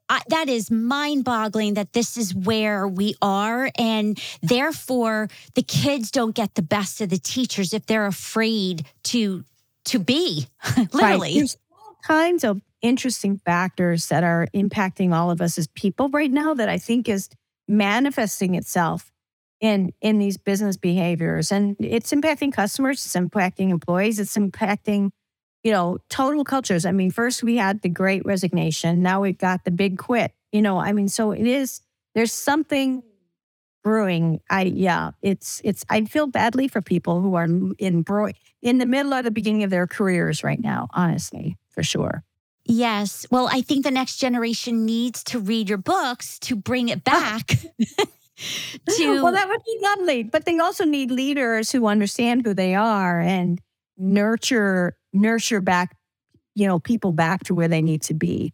I, 0.10 0.22
that 0.30 0.48
is 0.50 0.72
mind 0.72 1.26
boggling 1.26 1.74
that 1.74 1.94
this 1.94 2.18
is 2.18 2.34
where 2.34 2.88
we 2.88 3.16
are. 3.22 3.70
And 3.78 4.20
therefore, 4.42 5.28
the 5.56 5.64
kids 5.64 6.12
don't 6.12 6.36
get 6.36 6.56
the 6.56 6.62
best 6.62 7.02
of 7.02 7.10
the 7.10 7.18
teachers 7.18 7.74
if 7.74 7.86
they're 7.86 8.06
afraid 8.06 8.86
to 9.06 9.44
to 9.86 10.00
be 10.00 10.48
literally. 10.78 11.20
Right. 11.20 11.34
There's 11.36 11.58
all 11.72 11.98
kinds 12.04 12.44
of 12.44 12.62
interesting 12.82 13.38
factors 13.38 14.08
that 14.08 14.24
are 14.24 14.48
impacting 14.54 15.14
all 15.14 15.32
of 15.32 15.42
us 15.42 15.58
as 15.58 15.68
people 15.68 16.10
right 16.10 16.32
now 16.32 16.54
that 16.54 16.70
I 16.70 16.78
think 16.78 17.10
is 17.10 17.30
manifesting 17.68 18.56
itself 18.56 19.12
in 19.60 19.92
in 20.02 20.20
these 20.20 20.38
business 20.38 20.78
behaviors 20.78 21.52
and 21.52 21.76
it's 21.80 22.12
impacting 22.12 22.54
customers 22.54 23.04
it's 23.04 23.16
impacting 23.16 23.72
employees 23.72 24.20
it's 24.20 24.38
impacting 24.38 25.10
you 25.64 25.72
know, 25.72 25.98
total 26.10 26.44
cultures. 26.44 26.86
I 26.86 26.92
mean, 26.92 27.12
first 27.12 27.44
we 27.44 27.58
had 27.58 27.82
the 27.82 27.90
great 27.90 28.26
resignation. 28.26 29.02
Now 29.02 29.22
we've 29.22 29.38
got 29.38 29.66
the 29.66 29.72
big 29.72 29.98
quit. 29.98 30.34
You 30.52 30.62
know, 30.62 30.80
I 30.80 30.94
mean, 30.94 31.08
so 31.08 31.32
it 31.32 31.46
is, 31.46 31.82
there's 32.16 32.32
something 32.32 33.04
brewing. 33.84 34.40
I, 34.50 34.64
yeah, 34.64 35.12
it's, 35.22 35.62
it's, 35.64 35.86
I 35.90 36.04
feel 36.06 36.28
badly 36.28 36.68
for 36.68 36.82
people 36.82 37.22
who 37.22 37.36
are 37.36 37.48
in, 37.80 38.02
bro- 38.02 38.32
in 38.62 38.78
the 38.78 38.86
middle 38.86 39.14
or 39.14 39.22
the 39.22 39.32
beginning 39.32 39.64
of 39.64 39.70
their 39.70 39.88
careers 39.88 40.44
right 40.44 40.60
now, 40.60 40.88
honestly, 40.94 41.58
for 41.70 41.84
sure. 41.84 42.24
Yes. 42.64 43.26
Well, 43.32 43.50
I 43.52 43.62
think 43.62 43.84
the 43.84 43.92
next 43.92 44.18
generation 44.18 44.86
needs 44.86 45.24
to 45.26 45.40
read 45.40 45.70
your 45.70 45.78
books 45.78 46.38
to 46.40 46.56
bring 46.56 46.90
it 46.90 47.04
back. 47.04 47.48
to 47.48 49.24
well, 49.24 49.32
that 49.32 49.48
would 49.48 49.64
be 49.64 49.80
lovely. 49.82 50.24
But 50.24 50.46
they 50.46 50.60
also 50.60 50.86
need 50.86 51.10
leaders 51.12 51.72
who 51.72 51.88
understand 51.88 52.46
who 52.46 52.54
they 52.54 52.76
are 52.76 53.20
and 53.20 53.62
nurture 53.98 54.96
nurture 55.14 55.62
back, 55.62 55.96
you 56.56 56.68
know, 56.68 56.80
people 56.80 57.12
back 57.12 57.44
to 57.46 57.56
where 57.56 57.68
they 57.68 57.82
need 57.82 58.02
to 58.04 58.14
be. 58.14 58.54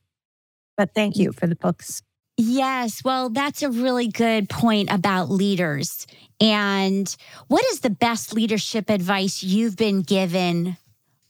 But 0.77 0.93
thank 0.93 1.17
you 1.17 1.31
for 1.31 1.47
the 1.47 1.55
books. 1.55 2.01
Yes. 2.37 3.03
Well, 3.03 3.29
that's 3.29 3.61
a 3.61 3.69
really 3.69 4.07
good 4.07 4.49
point 4.49 4.91
about 4.91 5.29
leaders. 5.29 6.07
And 6.39 7.15
what 7.47 7.63
is 7.65 7.81
the 7.81 7.91
best 7.91 8.33
leadership 8.33 8.89
advice 8.89 9.43
you've 9.43 9.75
been 9.75 10.01
given 10.01 10.77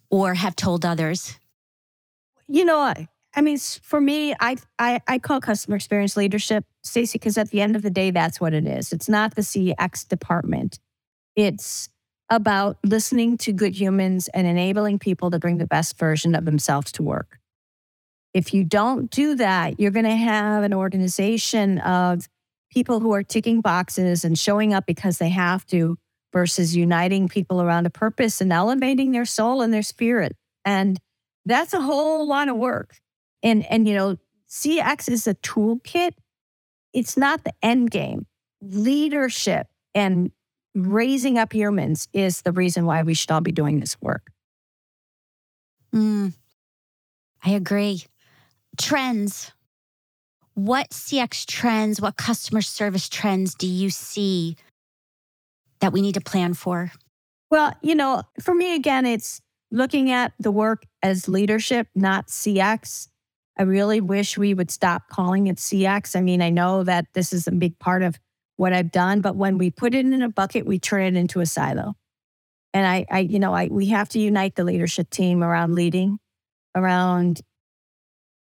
or 0.09 0.33
have 0.33 0.55
told 0.55 0.85
others? 0.85 1.37
You 2.47 2.63
know, 2.63 2.79
I, 2.79 3.09
I 3.35 3.41
mean, 3.41 3.57
for 3.57 3.99
me, 3.99 4.33
I, 4.39 4.55
I, 4.79 5.01
I 5.07 5.19
call 5.19 5.41
customer 5.41 5.75
experience 5.75 6.15
leadership, 6.15 6.65
Stacy, 6.83 7.17
because 7.17 7.37
at 7.37 7.49
the 7.49 7.61
end 7.61 7.75
of 7.75 7.81
the 7.81 7.89
day, 7.89 8.11
that's 8.11 8.39
what 8.39 8.53
it 8.53 8.65
is. 8.65 8.93
It's 8.93 9.09
not 9.09 9.35
the 9.35 9.41
CX 9.41 10.07
department. 10.07 10.79
It's 11.35 11.89
about 12.33 12.77
listening 12.83 13.37
to 13.37 13.53
good 13.53 13.75
humans 13.75 14.27
and 14.33 14.47
enabling 14.47 14.97
people 14.97 15.29
to 15.29 15.37
bring 15.37 15.59
the 15.59 15.67
best 15.67 15.99
version 15.99 16.33
of 16.33 16.45
themselves 16.45 16.91
to 16.93 17.03
work. 17.03 17.37
If 18.33 18.55
you 18.55 18.63
don't 18.63 19.11
do 19.11 19.35
that, 19.35 19.79
you're 19.79 19.91
going 19.91 20.05
to 20.05 20.15
have 20.15 20.63
an 20.63 20.73
organization 20.73 21.77
of 21.79 22.27
people 22.71 22.99
who 22.99 23.13
are 23.13 23.21
ticking 23.21 23.61
boxes 23.61 24.25
and 24.25 24.37
showing 24.37 24.73
up 24.73 24.87
because 24.87 25.19
they 25.19 25.29
have 25.29 25.63
to 25.67 25.95
versus 26.31 26.75
uniting 26.75 27.27
people 27.27 27.61
around 27.61 27.85
a 27.85 27.91
purpose 27.91 28.41
and 28.41 28.51
elevating 28.51 29.11
their 29.11 29.25
soul 29.25 29.61
and 29.61 29.71
their 29.71 29.83
spirit. 29.83 30.35
And 30.65 30.99
that's 31.45 31.75
a 31.75 31.81
whole 31.81 32.27
lot 32.27 32.49
of 32.49 32.57
work. 32.57 32.95
And 33.43 33.63
and 33.67 33.87
you 33.87 33.93
know, 33.93 34.17
CX 34.49 35.07
is 35.07 35.27
a 35.27 35.35
toolkit. 35.35 36.13
It's 36.93 37.15
not 37.15 37.43
the 37.43 37.53
end 37.61 37.91
game. 37.91 38.25
Leadership 38.59 39.67
and 39.93 40.31
raising 40.75 41.37
up 41.37 41.53
humans 41.53 42.07
is 42.13 42.41
the 42.41 42.51
reason 42.51 42.85
why 42.85 43.03
we 43.03 43.13
should 43.13 43.31
all 43.31 43.41
be 43.41 43.51
doing 43.51 43.79
this 43.79 43.99
work. 44.01 44.31
Mm, 45.93 46.33
I 47.43 47.51
agree. 47.51 48.03
Trends. 48.77 49.51
What 50.55 50.91
CX 50.91 51.45
trends, 51.45 51.99
what 51.99 52.17
customer 52.17 52.61
service 52.61 53.09
trends 53.09 53.55
do 53.55 53.67
you 53.67 53.89
see 53.89 54.55
that 55.79 55.91
we 55.91 56.01
need 56.01 56.13
to 56.13 56.21
plan 56.21 56.53
for? 56.53 56.91
Well, 57.49 57.73
you 57.81 57.95
know, 57.95 58.23
for 58.41 58.53
me, 58.53 58.75
again, 58.75 59.05
it's 59.05 59.41
looking 59.71 60.11
at 60.11 60.33
the 60.39 60.51
work 60.51 60.85
as 61.01 61.27
leadership, 61.27 61.87
not 61.95 62.27
CX. 62.27 63.09
I 63.57 63.63
really 63.63 64.01
wish 64.01 64.37
we 64.37 64.53
would 64.53 64.71
stop 64.71 65.09
calling 65.09 65.47
it 65.47 65.57
CX. 65.57 66.15
I 66.15 66.21
mean, 66.21 66.41
I 66.41 66.49
know 66.49 66.83
that 66.83 67.05
this 67.13 67.33
is 67.33 67.47
a 67.47 67.51
big 67.51 67.77
part 67.79 68.01
of 68.01 68.19
what 68.57 68.73
I've 68.73 68.91
done, 68.91 69.21
but 69.21 69.35
when 69.35 69.57
we 69.57 69.71
put 69.71 69.93
it 69.93 70.05
in 70.05 70.21
a 70.21 70.29
bucket, 70.29 70.65
we 70.65 70.79
turn 70.79 71.03
it 71.03 71.15
into 71.15 71.39
a 71.39 71.45
silo. 71.45 71.95
And 72.73 72.87
I, 72.87 73.05
I 73.09 73.19
you 73.19 73.39
know, 73.39 73.53
I 73.53 73.67
we 73.67 73.87
have 73.87 74.09
to 74.09 74.19
unite 74.19 74.55
the 74.55 74.63
leadership 74.63 75.09
team 75.09 75.43
around 75.43 75.75
leading, 75.75 76.19
around 76.75 77.41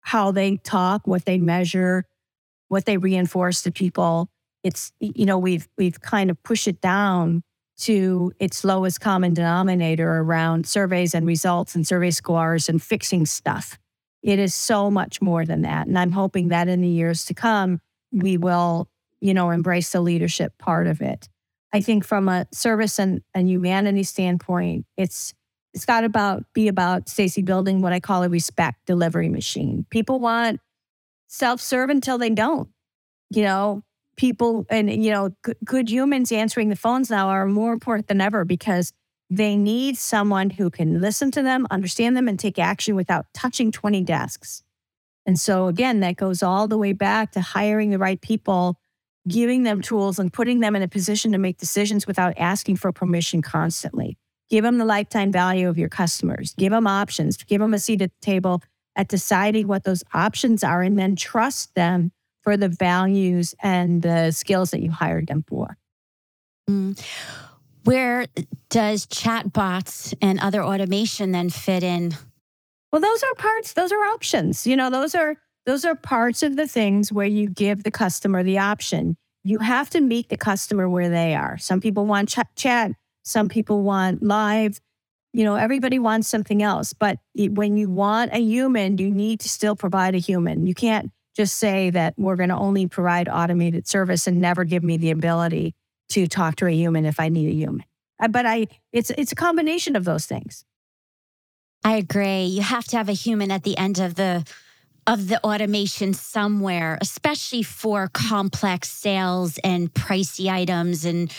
how 0.01 0.31
they 0.31 0.57
talk, 0.57 1.07
what 1.07 1.25
they 1.25 1.37
measure, 1.37 2.05
what 2.67 2.85
they 2.85 2.97
reinforce 2.97 3.61
to 3.63 3.71
people. 3.71 4.29
It's 4.63 4.91
you 4.99 5.25
know, 5.25 5.37
we've 5.37 5.67
we've 5.77 5.99
kind 6.01 6.29
of 6.29 6.41
pushed 6.43 6.67
it 6.67 6.81
down 6.81 7.43
to 7.75 8.31
its 8.39 8.63
lowest 8.63 9.01
common 9.01 9.33
denominator 9.33 10.19
around 10.19 10.67
surveys 10.67 11.13
and 11.15 11.25
results 11.25 11.75
and 11.75 11.85
survey 11.87 12.11
scores 12.11 12.69
and 12.69 12.81
fixing 12.81 13.25
stuff. 13.25 13.79
It 14.21 14.39
is 14.39 14.53
so 14.53 14.89
much 14.89 15.21
more 15.21 15.45
than 15.45 15.63
that. 15.63 15.87
And 15.87 15.97
I'm 15.97 16.11
hoping 16.11 16.47
that 16.49 16.67
in 16.67 16.81
the 16.81 16.87
years 16.87 17.25
to 17.25 17.33
come, 17.33 17.81
we 18.11 18.37
will 18.37 18.87
you 19.23 19.33
know, 19.33 19.51
embrace 19.51 19.91
the 19.91 20.01
leadership 20.01 20.57
part 20.57 20.85
of 20.85 21.01
it. 21.01 21.29
I 21.71 21.79
think 21.79 22.03
from 22.05 22.27
a 22.27 22.45
service 22.51 22.99
and, 22.99 23.21
and 23.33 23.49
humanity 23.49 24.03
standpoint, 24.03 24.85
it's 24.97 25.33
it's 25.73 25.85
got 25.85 26.03
about 26.03 26.43
be 26.53 26.67
about 26.67 27.07
Stacy 27.07 27.41
building 27.41 27.81
what 27.81 27.93
I 27.93 27.99
call 27.99 28.23
a 28.23 28.29
respect 28.29 28.85
delivery 28.85 29.29
machine. 29.29 29.85
People 29.89 30.19
want 30.19 30.59
self-serve 31.27 31.89
until 31.89 32.17
they 32.17 32.29
don't. 32.29 32.69
You 33.31 33.43
know, 33.43 33.83
people 34.17 34.65
and 34.69 34.91
you 34.91 35.09
know, 35.09 35.29
good, 35.41 35.57
good 35.63 35.89
humans 35.89 36.31
answering 36.33 36.67
the 36.67 36.75
phones 36.75 37.09
now 37.09 37.29
are 37.29 37.45
more 37.45 37.71
important 37.71 38.07
than 38.07 38.19
ever 38.19 38.43
because 38.43 38.91
they 39.29 39.55
need 39.55 39.97
someone 39.97 40.49
who 40.49 40.69
can 40.69 40.99
listen 40.99 41.31
to 41.31 41.41
them, 41.41 41.65
understand 41.71 42.17
them, 42.17 42.27
and 42.27 42.37
take 42.37 42.59
action 42.59 42.93
without 42.93 43.25
touching 43.33 43.71
20 43.71 44.03
desks. 44.03 44.63
And 45.25 45.39
so, 45.39 45.67
again, 45.67 46.01
that 46.01 46.17
goes 46.17 46.43
all 46.43 46.67
the 46.67 46.77
way 46.77 46.91
back 46.91 47.31
to 47.31 47.41
hiring 47.41 47.89
the 47.89 47.97
right 47.97 48.19
people, 48.19 48.77
giving 49.27 49.63
them 49.63 49.81
tools, 49.81 50.19
and 50.19 50.31
putting 50.31 50.59
them 50.59 50.75
in 50.75 50.81
a 50.81 50.87
position 50.87 51.31
to 51.31 51.37
make 51.37 51.57
decisions 51.57 52.05
without 52.05 52.33
asking 52.37 52.75
for 52.75 52.91
permission 52.91 53.41
constantly. 53.41 54.17
Give 54.49 54.63
them 54.63 54.77
the 54.77 54.85
lifetime 54.85 55.31
value 55.31 55.69
of 55.69 55.77
your 55.77 55.89
customers, 55.89 56.53
give 56.57 56.71
them 56.71 56.87
options, 56.87 57.37
give 57.37 57.61
them 57.61 57.73
a 57.73 57.79
seat 57.79 58.01
at 58.01 58.11
the 58.11 58.25
table 58.25 58.61
at 58.95 59.07
deciding 59.07 59.67
what 59.67 59.83
those 59.83 60.03
options 60.13 60.63
are, 60.63 60.81
and 60.81 60.99
then 60.99 61.15
trust 61.15 61.73
them 61.75 62.11
for 62.41 62.57
the 62.57 62.69
values 62.69 63.55
and 63.63 64.01
the 64.01 64.31
skills 64.31 64.71
that 64.71 64.81
you 64.81 64.91
hired 64.91 65.27
them 65.27 65.43
for. 65.47 65.77
Mm. 66.69 67.01
Where 67.85 68.27
does 68.69 69.05
chatbots 69.07 70.13
and 70.21 70.39
other 70.39 70.63
automation 70.63 71.31
then 71.31 71.49
fit 71.49 71.83
in? 71.83 72.15
Well, 72.91 73.01
those 73.01 73.23
are 73.23 73.33
parts, 73.35 73.73
those 73.73 73.91
are 73.91 74.03
options. 74.05 74.67
You 74.67 74.75
know, 74.75 74.89
those 74.89 75.15
are 75.15 75.37
those 75.65 75.85
are 75.85 75.95
parts 75.95 76.43
of 76.43 76.55
the 76.55 76.67
things 76.67 77.11
where 77.11 77.27
you 77.27 77.49
give 77.49 77.83
the 77.83 77.91
customer 77.91 78.43
the 78.43 78.59
option. 78.59 79.17
You 79.43 79.59
have 79.59 79.89
to 79.91 80.01
meet 80.01 80.29
the 80.29 80.37
customer 80.37 80.89
where 80.89 81.09
they 81.09 81.35
are. 81.35 81.57
Some 81.57 81.81
people 81.81 82.05
want 82.05 82.29
ch- 82.29 82.55
chat, 82.55 82.91
some 83.23 83.49
people 83.49 83.81
want 83.81 84.23
live. 84.23 84.79
You 85.31 85.43
know, 85.43 85.55
everybody 85.55 85.97
wants 85.97 86.27
something 86.27 86.61
else. 86.61 86.93
But 86.93 87.17
when 87.35 87.75
you 87.75 87.89
want 87.89 88.33
a 88.33 88.39
human, 88.39 88.97
you 88.97 89.09
need 89.09 89.39
to 89.41 89.49
still 89.49 89.75
provide 89.75 90.13
a 90.13 90.19
human. 90.19 90.67
You 90.67 90.75
can't 90.75 91.11
just 91.35 91.55
say 91.55 91.89
that 91.89 92.13
we're 92.17 92.35
going 92.35 92.49
to 92.49 92.55
only 92.55 92.87
provide 92.87 93.27
automated 93.27 93.87
service 93.87 94.27
and 94.27 94.39
never 94.39 94.63
give 94.63 94.83
me 94.83 94.97
the 94.97 95.09
ability 95.09 95.73
to 96.09 96.27
talk 96.27 96.57
to 96.57 96.67
a 96.67 96.71
human 96.71 97.05
if 97.05 97.19
I 97.19 97.29
need 97.29 97.49
a 97.49 97.55
human. 97.55 97.85
Uh, 98.21 98.27
but 98.27 98.45
I, 98.45 98.67
it's 98.91 99.09
it's 99.11 99.31
a 99.31 99.35
combination 99.35 99.95
of 99.95 100.05
those 100.05 100.25
things. 100.27 100.65
I 101.83 101.95
agree. 101.95 102.43
You 102.43 102.61
have 102.61 102.85
to 102.85 102.97
have 102.97 103.09
a 103.09 103.13
human 103.13 103.51
at 103.51 103.63
the 103.63 103.77
end 103.77 103.99
of 103.99 104.15
the 104.15 104.45
of 105.07 105.27
the 105.27 105.43
automation 105.43 106.13
somewhere, 106.13 106.97
especially 107.01 107.63
for 107.63 108.09
complex 108.13 108.89
sales 108.89 109.57
and 109.63 109.93
pricey 109.93 110.51
items 110.51 111.05
and 111.05 111.31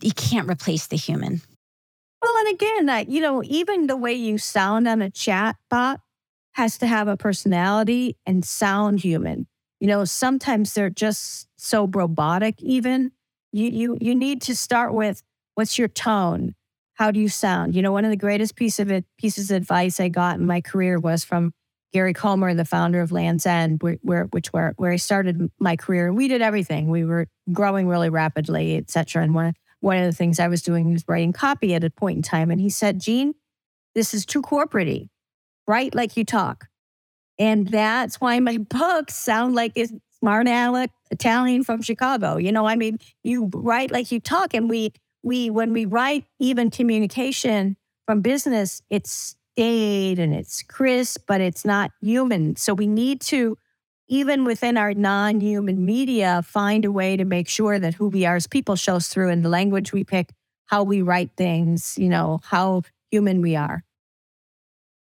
you 0.00 0.12
can't 0.12 0.50
replace 0.50 0.86
the 0.86 0.96
human. 0.96 1.40
Well, 2.20 2.36
and 2.38 2.54
again, 2.54 2.88
uh, 2.88 3.04
you 3.08 3.20
know, 3.20 3.42
even 3.44 3.86
the 3.86 3.96
way 3.96 4.12
you 4.12 4.38
sound 4.38 4.86
on 4.88 5.02
a 5.02 5.10
chat 5.10 5.56
bot 5.70 6.00
has 6.52 6.78
to 6.78 6.86
have 6.86 7.08
a 7.08 7.16
personality 7.16 8.16
and 8.26 8.44
sound 8.44 9.00
human. 9.00 9.46
You 9.80 9.88
know, 9.88 10.04
sometimes 10.04 10.74
they're 10.74 10.90
just 10.90 11.48
so 11.56 11.88
robotic 11.92 12.62
even. 12.62 13.12
You 13.52 13.68
you 13.68 13.98
you 14.00 14.14
need 14.14 14.40
to 14.42 14.56
start 14.56 14.94
with 14.94 15.22
what's 15.54 15.78
your 15.78 15.88
tone? 15.88 16.54
How 16.94 17.10
do 17.10 17.18
you 17.18 17.28
sound? 17.28 17.74
You 17.74 17.82
know, 17.82 17.92
one 17.92 18.04
of 18.04 18.10
the 18.10 18.16
greatest 18.16 18.54
piece 18.54 18.78
of 18.78 18.90
it, 18.90 19.04
pieces 19.18 19.50
of 19.50 19.56
advice 19.56 19.98
I 19.98 20.08
got 20.08 20.38
in 20.38 20.46
my 20.46 20.60
career 20.60 20.98
was 20.98 21.24
from 21.24 21.52
Gary 21.92 22.14
Comer, 22.14 22.54
the 22.54 22.64
founder 22.64 23.00
of 23.00 23.12
Land's 23.12 23.44
End, 23.46 23.82
where, 23.82 23.98
where 24.02 24.24
which 24.24 24.52
where 24.52 24.72
where 24.76 24.92
I 24.92 24.96
started 24.96 25.50
my 25.58 25.76
career. 25.76 26.12
We 26.12 26.28
did 26.28 26.42
everything. 26.42 26.88
We 26.88 27.04
were 27.04 27.26
growing 27.52 27.86
really 27.88 28.10
rapidly, 28.10 28.76
et 28.76 28.90
cetera. 28.90 29.22
And 29.22 29.34
one 29.34 29.54
one 29.80 29.98
of 29.98 30.04
the 30.04 30.16
things 30.16 30.40
I 30.40 30.48
was 30.48 30.62
doing 30.62 30.92
was 30.92 31.04
writing 31.08 31.32
copy 31.32 31.74
at 31.74 31.84
a 31.84 31.90
point 31.90 32.16
in 32.16 32.22
time. 32.22 32.50
And 32.50 32.60
he 32.60 32.70
said, 32.70 33.00
Jeanne, 33.00 33.34
this 33.94 34.14
is 34.14 34.24
too 34.24 34.40
corporate 34.40 35.08
write 35.66 35.94
like 35.94 36.16
you 36.16 36.24
talk. 36.24 36.66
And 37.38 37.68
that's 37.68 38.20
why 38.20 38.38
my 38.40 38.58
books 38.58 39.14
sound 39.14 39.54
like 39.54 39.72
a 39.76 39.86
smart 40.18 40.46
aleck 40.46 40.90
Italian 41.10 41.64
from 41.64 41.82
Chicago. 41.82 42.36
You 42.36 42.52
know, 42.52 42.66
I 42.66 42.76
mean, 42.76 42.98
you 43.22 43.50
write 43.52 43.90
like 43.90 44.12
you 44.12 44.20
talk. 44.20 44.54
And 44.54 44.68
we, 44.68 44.92
we, 45.22 45.50
when 45.50 45.72
we 45.72 45.84
write 45.84 46.24
even 46.38 46.70
communication 46.70 47.76
from 48.06 48.20
business, 48.20 48.82
it's 48.90 49.36
and 49.56 50.34
it's 50.34 50.62
crisp, 50.62 51.22
but 51.26 51.40
it's 51.40 51.64
not 51.64 51.90
human. 52.00 52.56
So 52.56 52.74
we 52.74 52.86
need 52.86 53.20
to, 53.22 53.56
even 54.08 54.44
within 54.44 54.76
our 54.76 54.94
non 54.94 55.40
human 55.40 55.84
media, 55.84 56.42
find 56.44 56.84
a 56.84 56.92
way 56.92 57.16
to 57.16 57.24
make 57.24 57.48
sure 57.48 57.78
that 57.78 57.94
who 57.94 58.08
we 58.08 58.24
are 58.24 58.36
as 58.36 58.46
people 58.46 58.76
shows 58.76 59.08
through 59.08 59.30
in 59.30 59.42
the 59.42 59.48
language 59.48 59.92
we 59.92 60.04
pick, 60.04 60.30
how 60.66 60.82
we 60.82 61.02
write 61.02 61.30
things, 61.36 61.96
you 61.98 62.08
know, 62.08 62.40
how 62.44 62.82
human 63.10 63.42
we 63.42 63.56
are. 63.56 63.84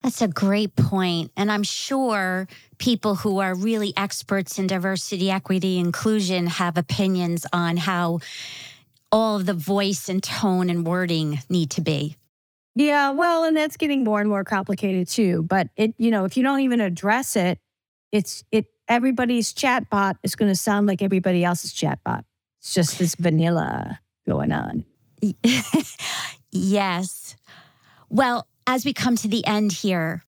That's 0.03 0.23
a 0.23 0.29
great 0.29 0.77
point. 0.77 1.33
And 1.37 1.51
I'm 1.51 1.65
sure 1.65 2.47
people 2.79 3.17
who 3.17 3.41
are 3.41 3.55
really 3.55 3.93
experts 3.97 4.59
in 4.59 4.69
diversity, 4.69 5.31
equity, 5.31 5.79
inclusion 5.79 6.47
have 6.47 6.79
opinions 6.79 7.45
on 7.53 7.77
how 7.77 8.21
all 9.11 9.37
of 9.37 9.47
the 9.47 9.55
voice 9.55 10.09
and 10.09 10.23
tone 10.23 10.71
and 10.71 10.87
wording 10.87 11.41
need 11.49 11.71
to 11.73 11.81
be. 11.81 12.17
Yeah, 12.79 13.11
well, 13.11 13.43
and 13.43 13.57
that's 13.57 13.77
getting 13.77 14.05
more 14.05 14.21
and 14.21 14.31
more 14.31 14.45
complicated 14.45 15.09
too. 15.09 15.43
But 15.43 15.69
it, 15.75 15.95
you 15.99 16.13
know, 16.13 16.25
if 16.25 16.37
you 16.37 16.45
don't 16.45 16.61
even 16.61 16.81
address 16.81 17.35
it, 17.35 17.59
it's 18.13 18.45
it 18.53 18.67
everybody's 18.87 19.53
chatbot 19.53 20.15
is 20.23 20.37
going 20.37 20.49
to 20.49 20.55
sound 20.55 20.87
like 20.87 21.03
everybody 21.03 21.43
else's 21.43 21.73
chatbot. 21.73 22.23
It's 22.61 22.75
just 22.75 23.01
this 23.01 23.17
vanilla 23.17 23.99
going 24.29 24.53
on. 24.53 24.85
yes. 26.53 27.35
Well, 28.11 28.47
as 28.65 28.85
we 28.85 28.93
come 28.93 29.17
to 29.17 29.29
the 29.29 29.45
end 29.45 29.73
here, 29.73 30.25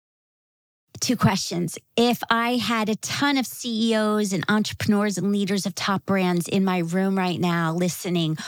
two 1.00 1.16
questions. 1.16 1.78
If 1.96 2.20
I 2.30 2.56
had 2.56 2.88
a 2.88 2.96
ton 2.96 3.38
of 3.38 3.46
CEOs 3.46 4.32
and 4.32 4.44
entrepreneurs 4.48 5.18
and 5.18 5.30
leaders 5.30 5.66
of 5.66 5.76
top 5.76 6.04
brands 6.04 6.48
in 6.48 6.64
my 6.64 6.78
room 6.78 7.16
right 7.16 7.38
now 7.38 7.72
listening, 7.74 8.38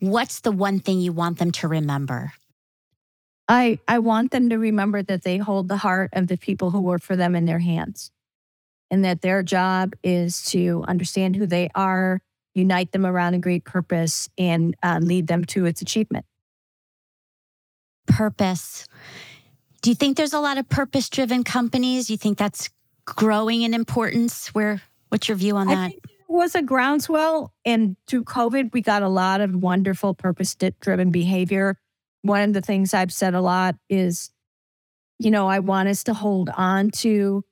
what's 0.00 0.40
the 0.40 0.50
one 0.50 0.80
thing 0.80 0.98
you 0.98 1.12
want 1.12 1.38
them 1.38 1.52
to 1.52 1.68
remember? 1.68 2.32
I, 3.48 3.78
I 3.86 4.00
want 4.00 4.32
them 4.32 4.48
to 4.50 4.56
remember 4.56 5.02
that 5.02 5.22
they 5.22 5.38
hold 5.38 5.68
the 5.68 5.76
heart 5.76 6.10
of 6.12 6.26
the 6.26 6.36
people 6.36 6.70
who 6.70 6.80
work 6.80 7.02
for 7.02 7.14
them 7.14 7.36
in 7.36 7.44
their 7.44 7.60
hands 7.60 8.10
and 8.90 9.04
that 9.04 9.20
their 9.20 9.42
job 9.42 9.94
is 10.02 10.44
to 10.46 10.84
understand 10.88 11.36
who 11.36 11.46
they 11.46 11.68
are, 11.74 12.20
unite 12.54 12.92
them 12.92 13.06
around 13.06 13.34
a 13.34 13.38
great 13.38 13.64
purpose, 13.64 14.28
and 14.36 14.74
uh, 14.82 14.98
lead 15.00 15.26
them 15.26 15.44
to 15.44 15.66
its 15.66 15.82
achievement. 15.82 16.24
Purpose. 18.06 18.86
Do 19.82 19.90
you 19.90 19.96
think 19.96 20.16
there's 20.16 20.32
a 20.32 20.40
lot 20.40 20.58
of 20.58 20.68
purpose 20.68 21.08
driven 21.08 21.44
companies? 21.44 22.06
Do 22.06 22.14
you 22.14 22.16
think 22.16 22.38
that's 22.38 22.70
growing 23.04 23.62
in 23.62 23.74
importance? 23.74 24.48
Where 24.48 24.82
what's 25.08 25.28
your 25.28 25.36
view 25.36 25.56
on 25.56 25.68
that? 25.68 25.92
was 26.28 26.54
a 26.54 26.62
groundswell 26.62 27.52
and 27.64 27.96
through 28.06 28.24
COVID 28.24 28.72
we 28.72 28.82
got 28.82 29.02
a 29.02 29.08
lot 29.08 29.40
of 29.40 29.54
wonderful 29.54 30.14
purpose 30.14 30.56
driven 30.80 31.10
behavior. 31.10 31.78
One 32.26 32.42
of 32.42 32.52
the 32.52 32.60
things 32.60 32.94
I've 32.94 33.12
said 33.12 33.34
a 33.34 33.40
lot 33.40 33.76
is 33.88 34.30
you 35.18 35.30
know, 35.30 35.48
I 35.48 35.60
want 35.60 35.88
us 35.88 36.04
to 36.04 36.14
hold 36.14 36.50
on 36.54 36.90
to 36.96 37.42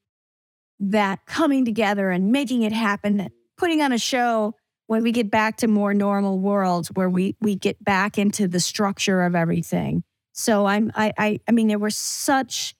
that 0.80 1.24
coming 1.24 1.64
together 1.64 2.10
and 2.10 2.30
making 2.30 2.60
it 2.60 2.72
happen, 2.72 3.30
putting 3.56 3.80
on 3.80 3.90
a 3.90 3.96
show 3.98 4.54
when 4.87 5.02
we 5.02 5.12
get 5.12 5.30
back 5.30 5.56
to 5.58 5.66
more 5.66 5.94
normal 5.94 6.38
worlds 6.38 6.88
where 6.88 7.08
we 7.08 7.37
we 7.40 7.56
get 7.56 7.82
back 7.82 8.18
into 8.18 8.46
the 8.46 8.60
structure 8.60 9.22
of 9.22 9.34
everything 9.34 10.04
so 10.34 10.66
I'm 10.66 10.92
I 10.94 11.12
I, 11.16 11.40
I 11.48 11.52
mean 11.52 11.68
there 11.68 11.78
were 11.78 11.88
such 11.88 12.74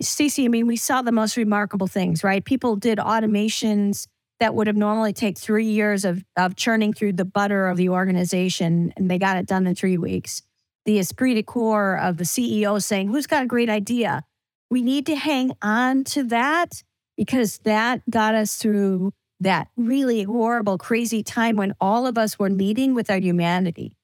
Stacy, 0.00 0.44
I 0.44 0.48
mean, 0.48 0.66
we 0.66 0.76
saw 0.76 1.00
the 1.00 1.12
most 1.12 1.36
remarkable 1.36 1.86
things, 1.86 2.22
right? 2.22 2.44
People 2.44 2.76
did 2.76 2.98
automations 2.98 4.06
that 4.40 4.54
would 4.54 4.66
have 4.66 4.76
normally 4.76 5.14
take 5.14 5.38
three 5.38 5.64
years 5.64 6.04
of, 6.04 6.22
of 6.36 6.54
churning 6.54 6.92
through 6.92 7.14
the 7.14 7.24
butter 7.24 7.68
of 7.68 7.78
the 7.78 7.88
organization, 7.88 8.92
and 8.96 9.10
they 9.10 9.18
got 9.18 9.38
it 9.38 9.46
done 9.46 9.66
in 9.66 9.74
three 9.74 9.96
weeks. 9.96 10.42
The 10.86 10.98
esprit 10.98 11.34
de 11.34 11.42
corps 11.42 11.98
of 11.98 12.16
the 12.16 12.24
CEO 12.24 12.82
saying, 12.82 13.08
Who's 13.08 13.26
got 13.26 13.42
a 13.42 13.46
great 13.46 13.68
idea? 13.68 14.24
We 14.70 14.82
need 14.82 15.06
to 15.06 15.16
hang 15.16 15.52
on 15.60 16.04
to 16.04 16.24
that 16.24 16.82
because 17.16 17.58
that 17.58 18.08
got 18.08 18.34
us 18.34 18.56
through 18.56 19.12
that 19.40 19.68
really 19.76 20.22
horrible, 20.22 20.78
crazy 20.78 21.22
time 21.22 21.56
when 21.56 21.74
all 21.80 22.06
of 22.06 22.16
us 22.16 22.38
were 22.38 22.50
leading 22.50 22.94
with 22.94 23.10
our 23.10 23.18
humanity. 23.18 23.96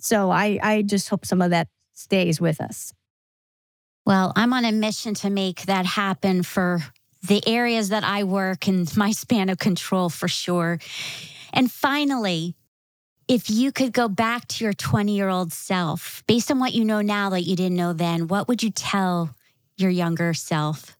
So 0.00 0.30
I, 0.30 0.58
I 0.62 0.82
just 0.82 1.08
hope 1.08 1.26
some 1.26 1.42
of 1.42 1.50
that 1.50 1.68
stays 1.92 2.40
with 2.40 2.60
us. 2.60 2.92
Well, 4.04 4.32
I'm 4.34 4.52
on 4.52 4.64
a 4.64 4.72
mission 4.72 5.14
to 5.14 5.30
make 5.30 5.62
that 5.62 5.86
happen 5.86 6.42
for 6.42 6.80
the 7.22 7.42
areas 7.46 7.90
that 7.90 8.02
I 8.02 8.24
work 8.24 8.66
and 8.66 8.94
my 8.96 9.12
span 9.12 9.48
of 9.48 9.58
control 9.58 10.08
for 10.08 10.26
sure. 10.26 10.80
And 11.52 11.70
finally, 11.70 12.56
if 13.32 13.48
you 13.48 13.72
could 13.72 13.94
go 13.94 14.08
back 14.08 14.46
to 14.46 14.62
your 14.62 14.74
20 14.74 15.16
year 15.16 15.30
old 15.30 15.54
self, 15.54 16.22
based 16.26 16.50
on 16.50 16.58
what 16.58 16.74
you 16.74 16.84
know 16.84 17.00
now 17.00 17.30
that 17.30 17.44
you 17.44 17.56
didn't 17.56 17.78
know 17.78 17.94
then, 17.94 18.28
what 18.28 18.46
would 18.46 18.62
you 18.62 18.70
tell 18.70 19.34
your 19.78 19.88
younger 19.88 20.34
self? 20.34 20.98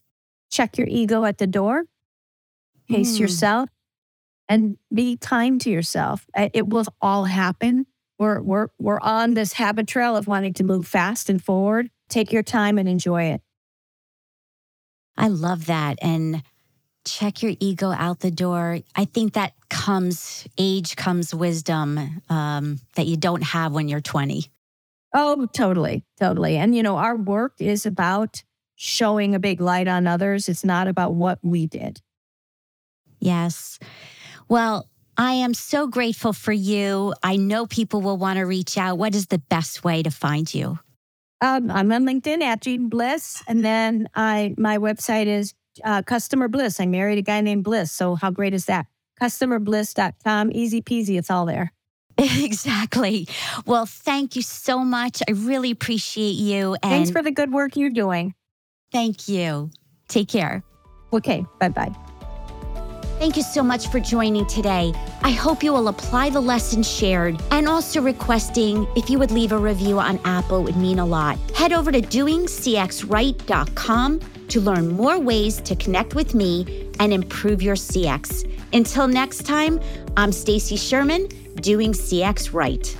Check 0.49 0.79
your 0.79 0.87
ego 0.87 1.25
at 1.25 1.37
the 1.37 1.45
door, 1.45 1.83
pace 2.89 3.17
mm. 3.17 3.19
yourself, 3.19 3.69
and 4.49 4.79
be 4.91 5.15
kind 5.15 5.61
to 5.61 5.69
yourself. 5.69 6.25
It 6.35 6.67
will 6.67 6.85
all 6.99 7.25
happen. 7.25 7.85
We're, 8.17 8.41
we're, 8.41 8.69
we're 8.79 9.01
on 9.01 9.35
this 9.35 9.53
habit 9.53 9.87
trail 9.87 10.17
of 10.17 10.25
wanting 10.25 10.53
to 10.53 10.63
move 10.63 10.87
fast 10.87 11.29
and 11.29 11.43
forward. 11.43 11.91
Take 12.09 12.31
your 12.31 12.43
time 12.43 12.79
and 12.79 12.89
enjoy 12.89 13.25
it. 13.25 13.41
I 15.15 15.27
love 15.27 15.67
that. 15.67 15.99
And 16.01 16.41
check 17.05 17.41
your 17.41 17.53
ego 17.59 17.91
out 17.91 18.19
the 18.19 18.31
door. 18.31 18.79
I 18.95 19.05
think 19.05 19.33
that 19.33 19.53
comes, 19.69 20.47
age 20.57 20.95
comes 20.95 21.33
wisdom 21.33 22.21
um, 22.29 22.79
that 22.95 23.07
you 23.07 23.17
don't 23.17 23.43
have 23.43 23.73
when 23.73 23.87
you're 23.87 24.01
20. 24.01 24.45
Oh, 25.13 25.45
totally. 25.53 26.03
Totally. 26.19 26.57
And, 26.57 26.75
you 26.75 26.83
know, 26.83 26.97
our 26.97 27.15
work 27.15 27.53
is 27.59 27.85
about 27.85 28.43
showing 28.75 29.35
a 29.35 29.39
big 29.39 29.61
light 29.61 29.87
on 29.87 30.07
others. 30.07 30.49
It's 30.49 30.65
not 30.65 30.87
about 30.87 31.13
what 31.13 31.39
we 31.43 31.67
did. 31.67 32.01
Yes. 33.19 33.79
Well, 34.49 34.89
I 35.17 35.33
am 35.33 35.53
so 35.53 35.87
grateful 35.87 36.33
for 36.33 36.51
you. 36.51 37.13
I 37.21 37.37
know 37.37 37.67
people 37.67 38.01
will 38.01 38.17
want 38.17 38.37
to 38.37 38.43
reach 38.43 38.77
out. 38.77 38.97
What 38.97 39.13
is 39.13 39.27
the 39.27 39.37
best 39.37 39.83
way 39.83 40.01
to 40.03 40.09
find 40.09 40.51
you? 40.51 40.79
Um, 41.39 41.69
I'm 41.69 41.91
on 41.91 42.05
LinkedIn 42.05 42.41
at 42.41 42.61
Jeanne 42.61 42.89
Bliss, 42.89 43.43
and 43.47 43.63
then 43.63 44.07
I 44.15 44.55
my 44.57 44.77
website 44.77 45.27
is 45.27 45.53
uh, 45.83 46.01
Customer 46.03 46.47
Bliss. 46.47 46.79
I 46.79 46.85
married 46.85 47.17
a 47.17 47.21
guy 47.21 47.41
named 47.41 47.63
Bliss, 47.63 47.91
so 47.91 48.15
how 48.15 48.31
great 48.31 48.53
is 48.53 48.65
that? 48.65 48.87
CustomerBliss.com, 49.21 50.51
easy 50.53 50.81
peasy. 50.81 51.17
It's 51.17 51.29
all 51.29 51.45
there. 51.45 51.71
Exactly. 52.17 53.27
Well, 53.65 53.87
thank 53.87 54.35
you 54.35 54.43
so 54.43 54.79
much. 54.79 55.23
I 55.27 55.31
really 55.31 55.71
appreciate 55.71 56.35
you. 56.35 56.73
And 56.75 56.81
Thanks 56.83 57.09
for 57.09 57.23
the 57.23 57.31
good 57.31 57.51
work 57.51 57.75
you're 57.75 57.89
doing. 57.89 58.35
Thank 58.91 59.27
you. 59.27 59.71
Take 60.07 60.27
care. 60.27 60.63
Okay. 61.11 61.43
Bye 61.59 61.69
bye. 61.69 61.91
Thank 63.17 63.35
you 63.37 63.43
so 63.43 63.63
much 63.63 63.87
for 63.87 63.99
joining 63.99 64.45
today. 64.47 64.91
I 65.21 65.31
hope 65.31 65.63
you 65.63 65.71
will 65.71 65.87
apply 65.87 66.29
the 66.29 66.41
lessons 66.41 66.91
shared 66.91 67.41
and 67.51 67.69
also 67.69 68.01
requesting 68.01 68.85
if 68.95 69.09
you 69.09 69.17
would 69.17 69.31
leave 69.31 69.53
a 69.53 69.57
review 69.57 69.99
on 69.99 70.19
Apple 70.25 70.61
would 70.63 70.75
mean 70.75 70.99
a 70.99 71.05
lot. 71.05 71.37
Head 71.51 71.71
over 71.73 71.91
to 71.91 72.01
doingcxright.com 72.01 74.19
to 74.53 74.61
learn 74.61 74.87
more 74.87 75.19
ways 75.19 75.59
to 75.59 75.75
connect 75.75 76.13
with 76.13 76.35
me 76.35 76.87
and 76.99 77.11
improve 77.11 77.63
your 77.63 77.73
CX. 77.73 78.47
Until 78.71 79.07
next 79.07 79.47
time, 79.47 79.79
I'm 80.15 80.31
Stacy 80.31 80.75
Sherman, 80.75 81.27
doing 81.55 81.91
CX 81.91 82.53
right. 82.53 82.95